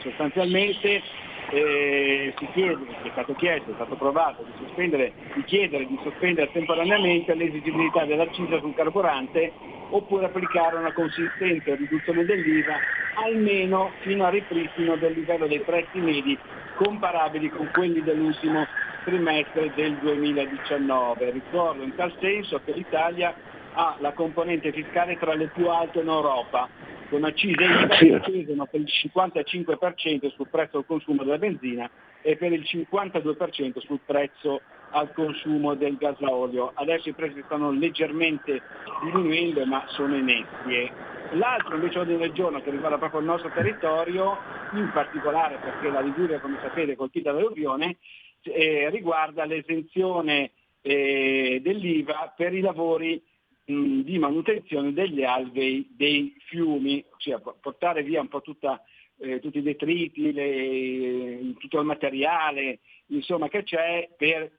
[0.00, 1.02] sostanzialmente
[1.50, 6.50] eh, si chiede, è stato chiesto, è stato approvato di, sospendere, di chiedere di sospendere
[6.52, 9.52] temporaneamente l'esigibilità dell'accisa sul carburante
[9.90, 12.78] oppure applicare una consistente riduzione dell'IVA
[13.14, 16.38] almeno fino al ripristino del livello dei prezzi medi
[16.74, 18.66] comparabili con quelli dell'ultimo
[19.04, 21.30] trimestre del 2019.
[21.30, 23.34] Ricordo in tal senso che l'Italia
[23.76, 26.68] ha la componente fiscale tra le più alte in Europa,
[27.10, 31.88] con accise che scendono per il 55% sul prezzo al consumo della benzina
[32.22, 36.72] e per il 52% sul prezzo al consumo del gasolio.
[36.74, 38.62] Adesso i prezzi stanno leggermente
[39.02, 40.90] diminuendo ma sono inetti.
[41.32, 44.38] L'altro invece ordine del giorno che riguarda proprio il nostro territorio,
[44.72, 47.98] in particolare perché la Liguria come sapete è colpita dall'alluvione,
[48.42, 53.22] eh, riguarda l'esenzione eh, dell'IVA per i lavori
[53.66, 58.82] mh, di manutenzione degli alvei dei fiumi, ossia portare via un po' tutta,
[59.18, 64.50] eh, tutti i detriti, le, tutto il materiale insomma, che c'è per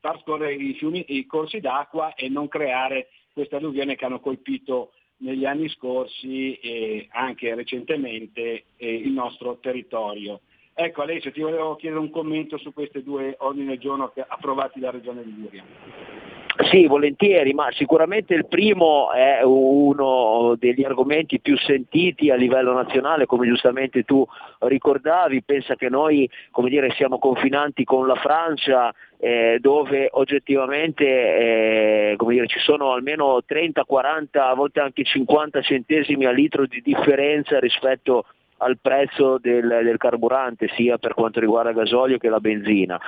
[0.00, 4.92] far scorrere i, fiumi, i corsi d'acqua e non creare queste alluvioni che hanno colpito
[5.18, 10.42] negli anni scorsi e anche recentemente eh, il nostro territorio.
[10.74, 14.92] Ecco Alessio, ti volevo chiedere un commento su questi due ordini del giorno approvati dalla
[14.92, 16.35] Regione Liguria.
[16.70, 23.26] Sì, volentieri, ma sicuramente il primo è uno degli argomenti più sentiti a livello nazionale,
[23.26, 24.26] come giustamente tu
[24.60, 26.28] ricordavi, pensa che noi
[26.68, 33.84] dire, siamo confinanti con la Francia eh, dove oggettivamente eh, dire, ci sono almeno 30,
[33.84, 38.24] 40, a volte anche 50 centesimi a litro di differenza rispetto
[38.58, 43.00] al prezzo del, del carburante, sia per quanto riguarda il gasolio che la benzina.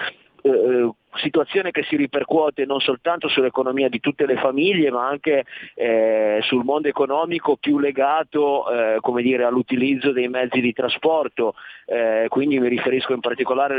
[0.43, 5.45] Eh, eh, situazione che si ripercuote non soltanto sull'economia di tutte le famiglie ma anche
[5.75, 11.55] eh, sul mondo economico più legato eh, dire, all'utilizzo dei mezzi di trasporto,
[11.87, 13.75] eh, quindi mi riferisco in particolare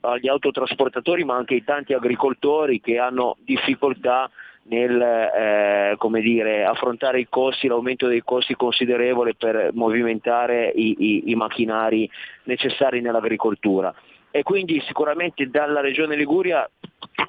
[0.00, 4.30] agli autotrasportatori ma anche ai tanti agricoltori che hanno difficoltà
[4.66, 11.34] nel eh, dire, affrontare i costi, l'aumento dei costi considerevole per movimentare i, i, i
[11.34, 12.10] macchinari
[12.44, 13.94] necessari nell'agricoltura
[14.36, 16.68] e quindi sicuramente dalla Regione Liguria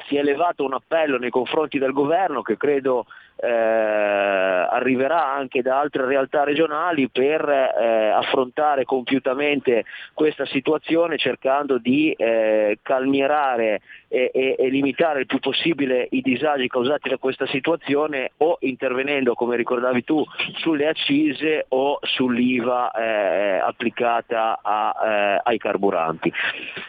[0.07, 3.05] si è elevato un appello nei confronti del governo che credo
[3.38, 12.11] eh, arriverà anche da altre realtà regionali per eh, affrontare compiutamente questa situazione cercando di
[12.13, 18.32] eh, calmierare e, e, e, limitare il più possibile i disagi causati da questa situazione
[18.37, 20.24] o intervenendo, come ricordavi tu,
[20.58, 26.32] sulle accise o sull'IVA eh, applicata a, eh, ai carburanti.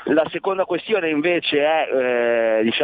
[0.05, 2.76] La seconda questione invece è diciamo,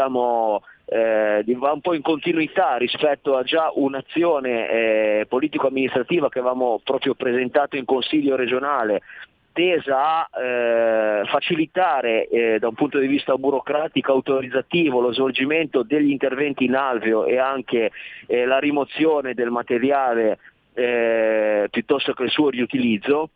[0.85, 7.15] eh, va un po' in continuità rispetto a già un'azione eh, politico-amministrativa che avevamo proprio
[7.15, 9.01] presentato in Consiglio regionale
[9.53, 16.11] tesa a eh, facilitare eh, da un punto di vista burocratico autorizzativo lo svolgimento degli
[16.11, 17.91] interventi in alveo e anche
[18.27, 20.39] eh, la rimozione del materiale
[20.75, 23.29] eh, piuttosto che il suo riutilizzo.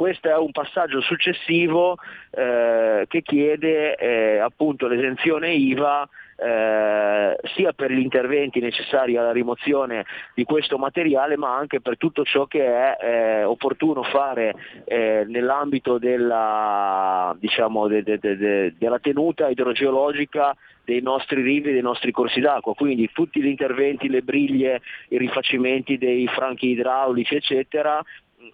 [0.00, 1.98] Questo è un passaggio successivo
[2.30, 10.06] eh, che chiede eh, appunto l'esenzione IVA eh, sia per gli interventi necessari alla rimozione
[10.34, 14.54] di questo materiale ma anche per tutto ciò che è eh, opportuno fare
[14.84, 22.10] eh, nell'ambito della, diciamo, de, de, de, della tenuta idrogeologica dei nostri rivi, dei nostri
[22.10, 28.02] corsi d'acqua, quindi tutti gli interventi, le briglie, i rifacimenti dei franchi idraulici eccetera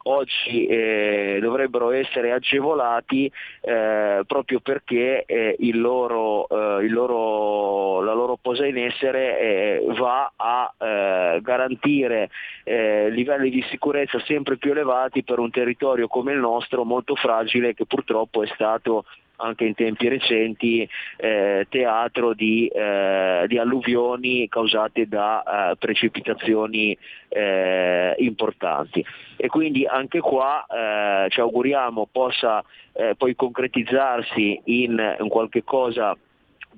[0.05, 8.13] oggi eh, dovrebbero essere agevolati eh, proprio perché eh, il loro, eh, il loro, la
[8.13, 12.31] loro posa in essere eh, va a eh, garantire
[12.67, 17.87] livelli di sicurezza sempre più elevati per un territorio come il nostro molto fragile che
[17.87, 19.05] purtroppo è stato
[19.37, 26.97] anche in tempi recenti eh, teatro di, eh, di, alluvioni causate da eh, precipitazioni
[27.29, 29.05] eh, importanti.
[29.37, 36.17] E quindi anche qua eh, ci auguriamo possa eh, poi concretizzarsi in, in qualche cosa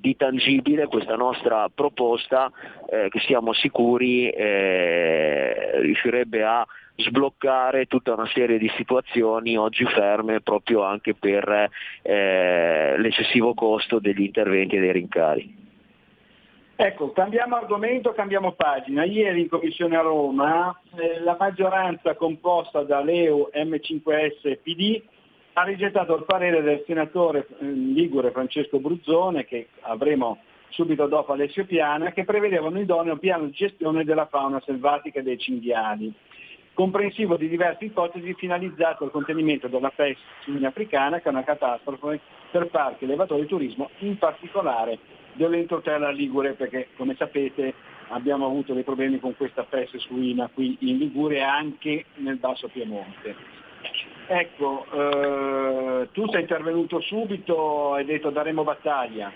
[0.00, 2.50] di tangibile questa nostra proposta
[2.88, 6.64] eh, che siamo sicuri eh, riuscirebbe a
[7.00, 11.70] sbloccare tutta una serie di situazioni oggi ferme proprio anche per
[12.02, 15.66] eh, l'eccessivo costo degli interventi e dei rincari.
[16.80, 19.04] Ecco, cambiamo argomento, cambiamo pagina.
[19.04, 25.02] Ieri in Commissione a Roma eh, la maggioranza composta da Leo, M5S e PD
[25.54, 30.38] ha rigettato il parere del senatore eh, Ligure Francesco Bruzzone, che avremo
[30.68, 35.22] subito dopo Alessio Piana, che prevedeva un idoneo piano di gestione della fauna selvatica e
[35.22, 36.14] dei cinghiali
[36.78, 42.20] comprensivo di diverse ipotesi finalizzato al contenimento della peste suina africana, che è una catastrofe
[42.52, 44.96] per parchi, elevatori e turismo, in particolare
[45.32, 47.74] dell'entroterra Ligure, perché come sapete
[48.10, 52.68] abbiamo avuto dei problemi con questa peste suina qui in Ligure e anche nel Basso
[52.68, 53.34] Piemonte.
[54.28, 59.32] Ecco, eh, tu sei intervenuto subito, hai detto daremo battaglia.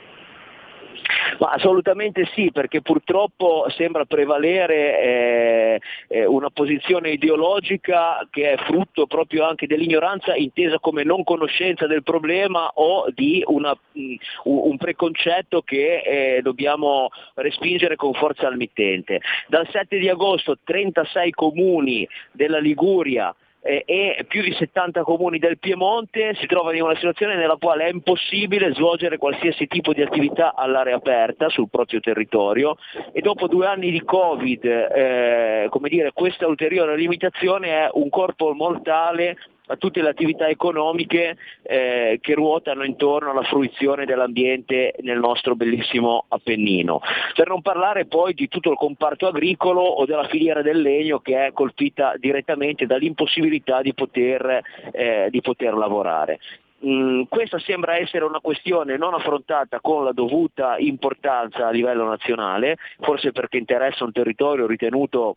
[1.39, 9.07] Ma assolutamente sì, perché purtroppo sembra prevalere eh, eh, una posizione ideologica che è frutto
[9.07, 14.15] proprio anche dell'ignoranza intesa come non conoscenza del problema o di una, mh,
[14.45, 19.21] un preconcetto che eh, dobbiamo respingere con forza al mittente.
[19.49, 25.59] Dal 7 di agosto 36 comuni della Liguria eh, e più di 70 comuni del
[25.59, 30.55] Piemonte si trovano in una situazione nella quale è impossibile svolgere qualsiasi tipo di attività
[30.55, 32.77] all'aria aperta sul proprio territorio.
[33.13, 38.53] E dopo due anni di Covid eh, come dire, questa ulteriore limitazione è un corpo
[38.53, 39.37] mortale
[39.73, 46.27] a tutte le attività economiche eh, che ruotano intorno alla fruizione dell'ambiente nel nostro bellissimo
[46.29, 47.01] Appennino.
[47.35, 51.47] Per non parlare poi di tutto il comparto agricolo o della filiera del legno che
[51.47, 54.61] è colpita direttamente dall'impossibilità di poter,
[54.93, 56.39] eh, di poter lavorare.
[56.85, 62.77] Mm, questa sembra essere una questione non affrontata con la dovuta importanza a livello nazionale,
[63.01, 65.37] forse perché interessa un territorio ritenuto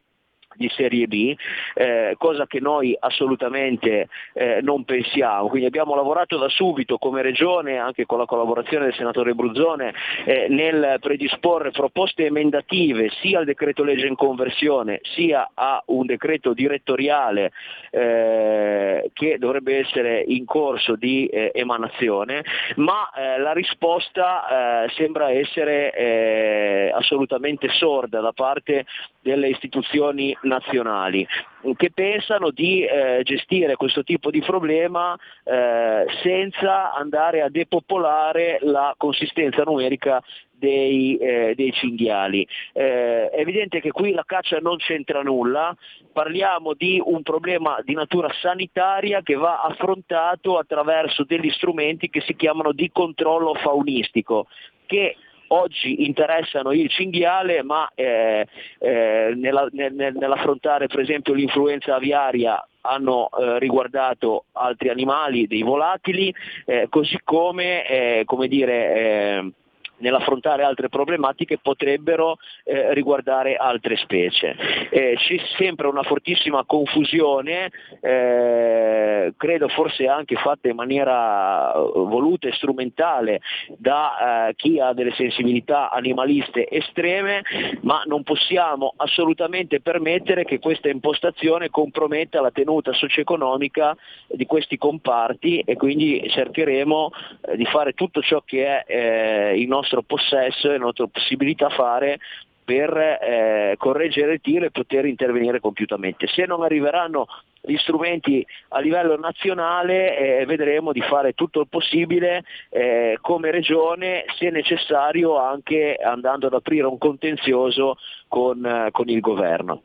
[0.56, 1.36] di Serie B,
[1.74, 5.48] eh, cosa che noi assolutamente eh, non pensiamo.
[5.48, 9.94] Quindi abbiamo lavorato da subito come Regione, anche con la collaborazione del senatore Bruzzone,
[10.26, 16.54] eh, nel predisporre proposte emendative sia al decreto legge in conversione sia a un decreto
[16.54, 17.52] direttoriale
[17.92, 22.44] eh, che dovrebbe essere in corso di eh, emanazione,
[22.76, 28.86] ma eh, la risposta sembra essere assolutamente sorda da parte
[29.22, 31.28] delle istituzioni nazionali
[31.76, 38.94] che pensano di eh, gestire questo tipo di problema eh, senza andare a depopolare la
[38.98, 42.48] consistenza numerica dei, eh, dei cinghiali.
[42.74, 45.76] Eh, è evidente che qui la caccia non c'entra nulla,
[46.14, 52.36] parliamo di un problema di natura sanitaria che va affrontato attraverso degli strumenti che si
[52.36, 54.48] chiamano di controllo faunistico,
[54.86, 55.16] che
[55.50, 58.48] oggi interessano il cinghiale, ma eh,
[58.80, 66.34] eh, nella, nel, nell'affrontare per esempio l'influenza aviaria hanno eh, riguardato altri animali, dei volatili,
[66.66, 69.52] eh, così come, eh, come dire, eh,
[69.98, 74.56] nell'affrontare altre problematiche potrebbero eh, riguardare altre specie.
[74.90, 82.48] Eh, c'è sempre una fortissima confusione, eh, credo forse anche fatta in maniera eh, voluta
[82.48, 83.42] e strumentale
[83.78, 87.44] da eh, chi ha delle sensibilità animaliste estreme,
[87.82, 93.96] ma non possiamo assolutamente permettere che questa impostazione comprometta la tenuta socio-economica
[94.28, 97.12] di questi comparti e quindi cercheremo
[97.42, 102.18] eh, di fare tutto ciò che è il nostro nostro possesso e nostra possibilità fare
[102.66, 106.26] per eh, correggere il tiro e poter intervenire compiutamente.
[106.28, 107.28] Se non arriveranno
[107.62, 114.26] gli strumenti a livello nazionale eh, vedremo di fare tutto il possibile eh, come regione,
[114.38, 117.98] se necessario anche andando ad aprire un contenzioso
[118.28, 119.82] con, eh, con il governo.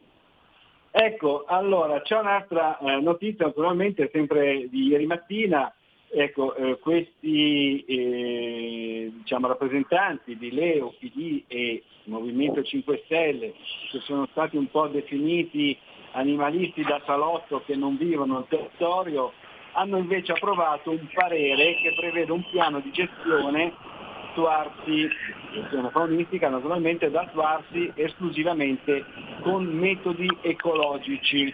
[0.90, 5.72] Ecco, allora c'è un'altra eh, notizia naturalmente sempre di ieri mattina,
[6.12, 13.53] Ecco, eh, questi eh, diciamo, rappresentanti di Leo, PD e Movimento 5 Stelle
[13.91, 15.77] che sono stati un po' definiti
[16.12, 19.32] animalisti da salotto che non vivono nel territorio
[19.73, 23.73] hanno invece approvato un parere che prevede un piano di gestione
[24.31, 25.09] attuarsi,
[25.53, 29.05] gestione faunistica naturalmente, da attuarsi esclusivamente
[29.43, 31.53] con metodi ecologici,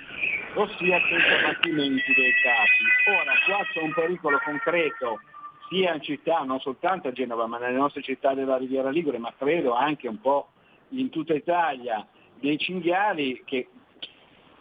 [0.56, 3.18] ossia senza abbattimenti dei capi.
[3.20, 5.20] Ora, qua c'è un pericolo concreto
[5.68, 9.32] sia in città, non soltanto a Genova, ma nelle nostre città della Riviera Ligure, ma
[9.36, 10.48] credo anche un po'
[10.90, 13.68] in tutta Italia, dei cinghiali che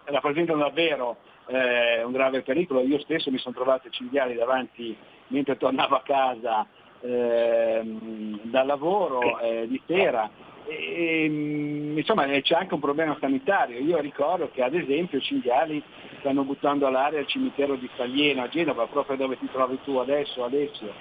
[0.06, 1.18] rappresentano davvero
[1.48, 2.82] eh, un grave pericolo.
[2.82, 4.96] Io stesso mi sono trovato cinghiali davanti
[5.28, 6.66] mentre tornavo a casa
[7.02, 7.82] eh,
[8.44, 10.30] dal lavoro eh, di sera.
[10.68, 13.80] E, mm, insomma c'è anche un problema sanitario.
[13.80, 15.82] Io ricordo che ad esempio i cinghiali
[16.20, 20.44] stanno buttando all'aria il cimitero di Staglieno a Genova, proprio dove ti trovi tu adesso,
[20.44, 20.92] Alessio.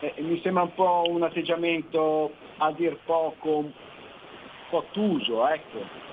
[0.00, 3.72] E, mi sembra un po' un atteggiamento a dir poco, un
[4.70, 6.12] po' ottuso, ecco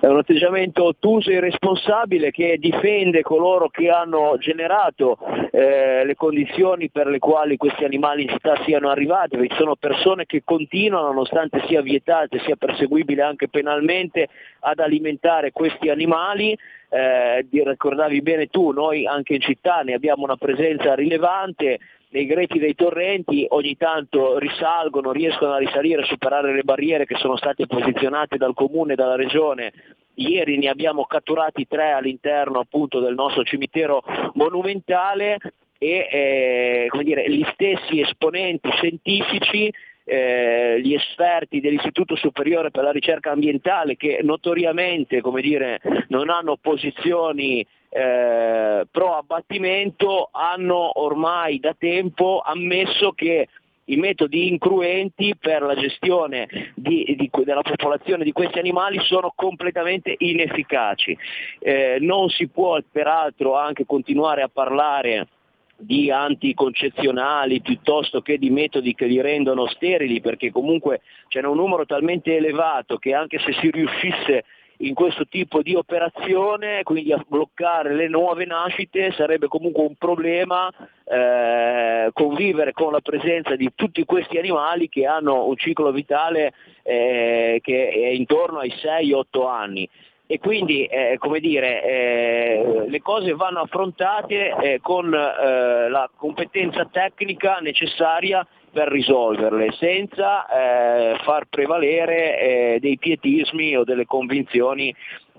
[0.00, 5.18] è un atteggiamento ottuso e irresponsabile che difende coloro che hanno generato
[5.50, 10.26] eh, le condizioni per le quali questi animali in città siano arrivati, ci sono persone
[10.26, 14.28] che continuano, nonostante sia vietate, sia perseguibile anche penalmente,
[14.60, 16.56] ad alimentare questi animali.
[16.88, 21.78] Eh, ricordavi bene tu, noi anche in città ne abbiamo una presenza rilevante,
[22.14, 27.16] nei greti dei torrenti ogni tanto risalgono, riescono a risalire, a superare le barriere che
[27.16, 29.72] sono state posizionate dal comune e dalla regione.
[30.14, 34.04] Ieri ne abbiamo catturati tre all'interno appunto del nostro cimitero
[34.34, 35.38] monumentale
[35.76, 39.72] e eh, dire, gli stessi esponenti scientifici
[40.04, 47.66] eh, gli esperti dell'Istituto Superiore per la Ricerca Ambientale che notoriamente dire, non hanno posizioni
[47.88, 53.48] eh, pro abbattimento hanno ormai da tempo ammesso che
[53.86, 60.14] i metodi incruenti per la gestione di, di, della popolazione di questi animali sono completamente
[60.16, 61.16] inefficaci.
[61.58, 65.28] Eh, non si può peraltro anche continuare a parlare
[65.76, 71.84] di anticoncezionali piuttosto che di metodi che li rendono sterili, perché comunque c'è un numero
[71.84, 74.44] talmente elevato che anche se si riuscisse
[74.78, 80.68] in questo tipo di operazione, quindi a bloccare le nuove nascite, sarebbe comunque un problema
[81.04, 86.52] eh, convivere con la presenza di tutti questi animali che hanno un ciclo vitale
[86.82, 89.88] eh, che è intorno ai 6-8 anni
[90.26, 96.88] e quindi eh, come dire, eh, le cose vanno affrontate eh, con eh, la competenza
[96.90, 104.94] tecnica necessaria per risolverle, senza eh, far prevalere eh, dei pietismi o delle convinzioni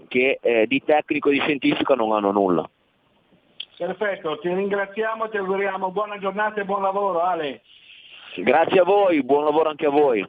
[0.07, 2.69] che di tecnico e di scientifico non hanno nulla.
[3.75, 7.61] Perfetto, ti ringraziamo, ti auguriamo buona giornata e buon lavoro Ale.
[8.35, 10.25] Grazie a voi, buon lavoro anche a voi.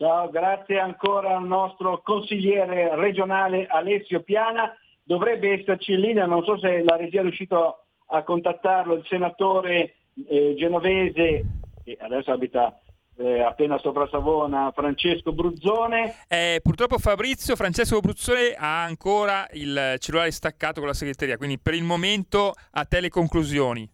[0.00, 4.74] Ciao, grazie ancora al nostro consigliere regionale Alessio Piana.
[5.02, 9.96] Dovrebbe esserci in linea, non so se la regia è riuscito a contattarlo, il senatore
[10.26, 11.44] eh, genovese,
[11.84, 12.80] che adesso abita
[13.18, 16.24] eh, appena sopra Savona, Francesco Bruzzone.
[16.28, 21.74] Eh, purtroppo Fabrizio Francesco Bruzzone ha ancora il cellulare staccato con la segreteria, quindi per
[21.74, 23.86] il momento a te le conclusioni.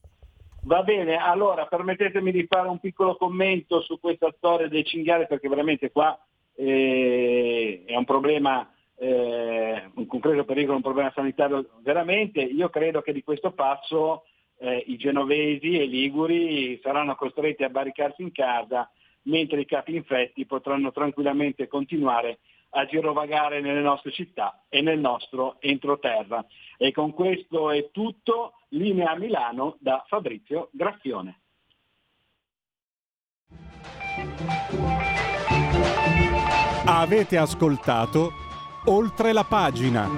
[0.66, 5.48] Va bene, allora permettetemi di fare un piccolo commento su questa storia dei cinghiali perché
[5.48, 6.18] veramente qua
[6.56, 8.68] eh, è un problema,
[8.98, 12.40] eh, un concreto pericolo, un problema sanitario veramente.
[12.40, 14.24] Io credo che di questo passo
[14.58, 18.90] eh, i genovesi e i liguri saranno costretti a barricarsi in casa
[19.22, 22.40] mentre i capi infetti potranno tranquillamente continuare
[22.70, 26.44] a girovagare nelle nostre città e nel nostro entroterra.
[26.76, 31.40] E con questo è tutto, linea a Milano da Fabrizio Graffione.
[36.88, 38.30] Avete ascoltato
[38.86, 40.08] oltre la pagina.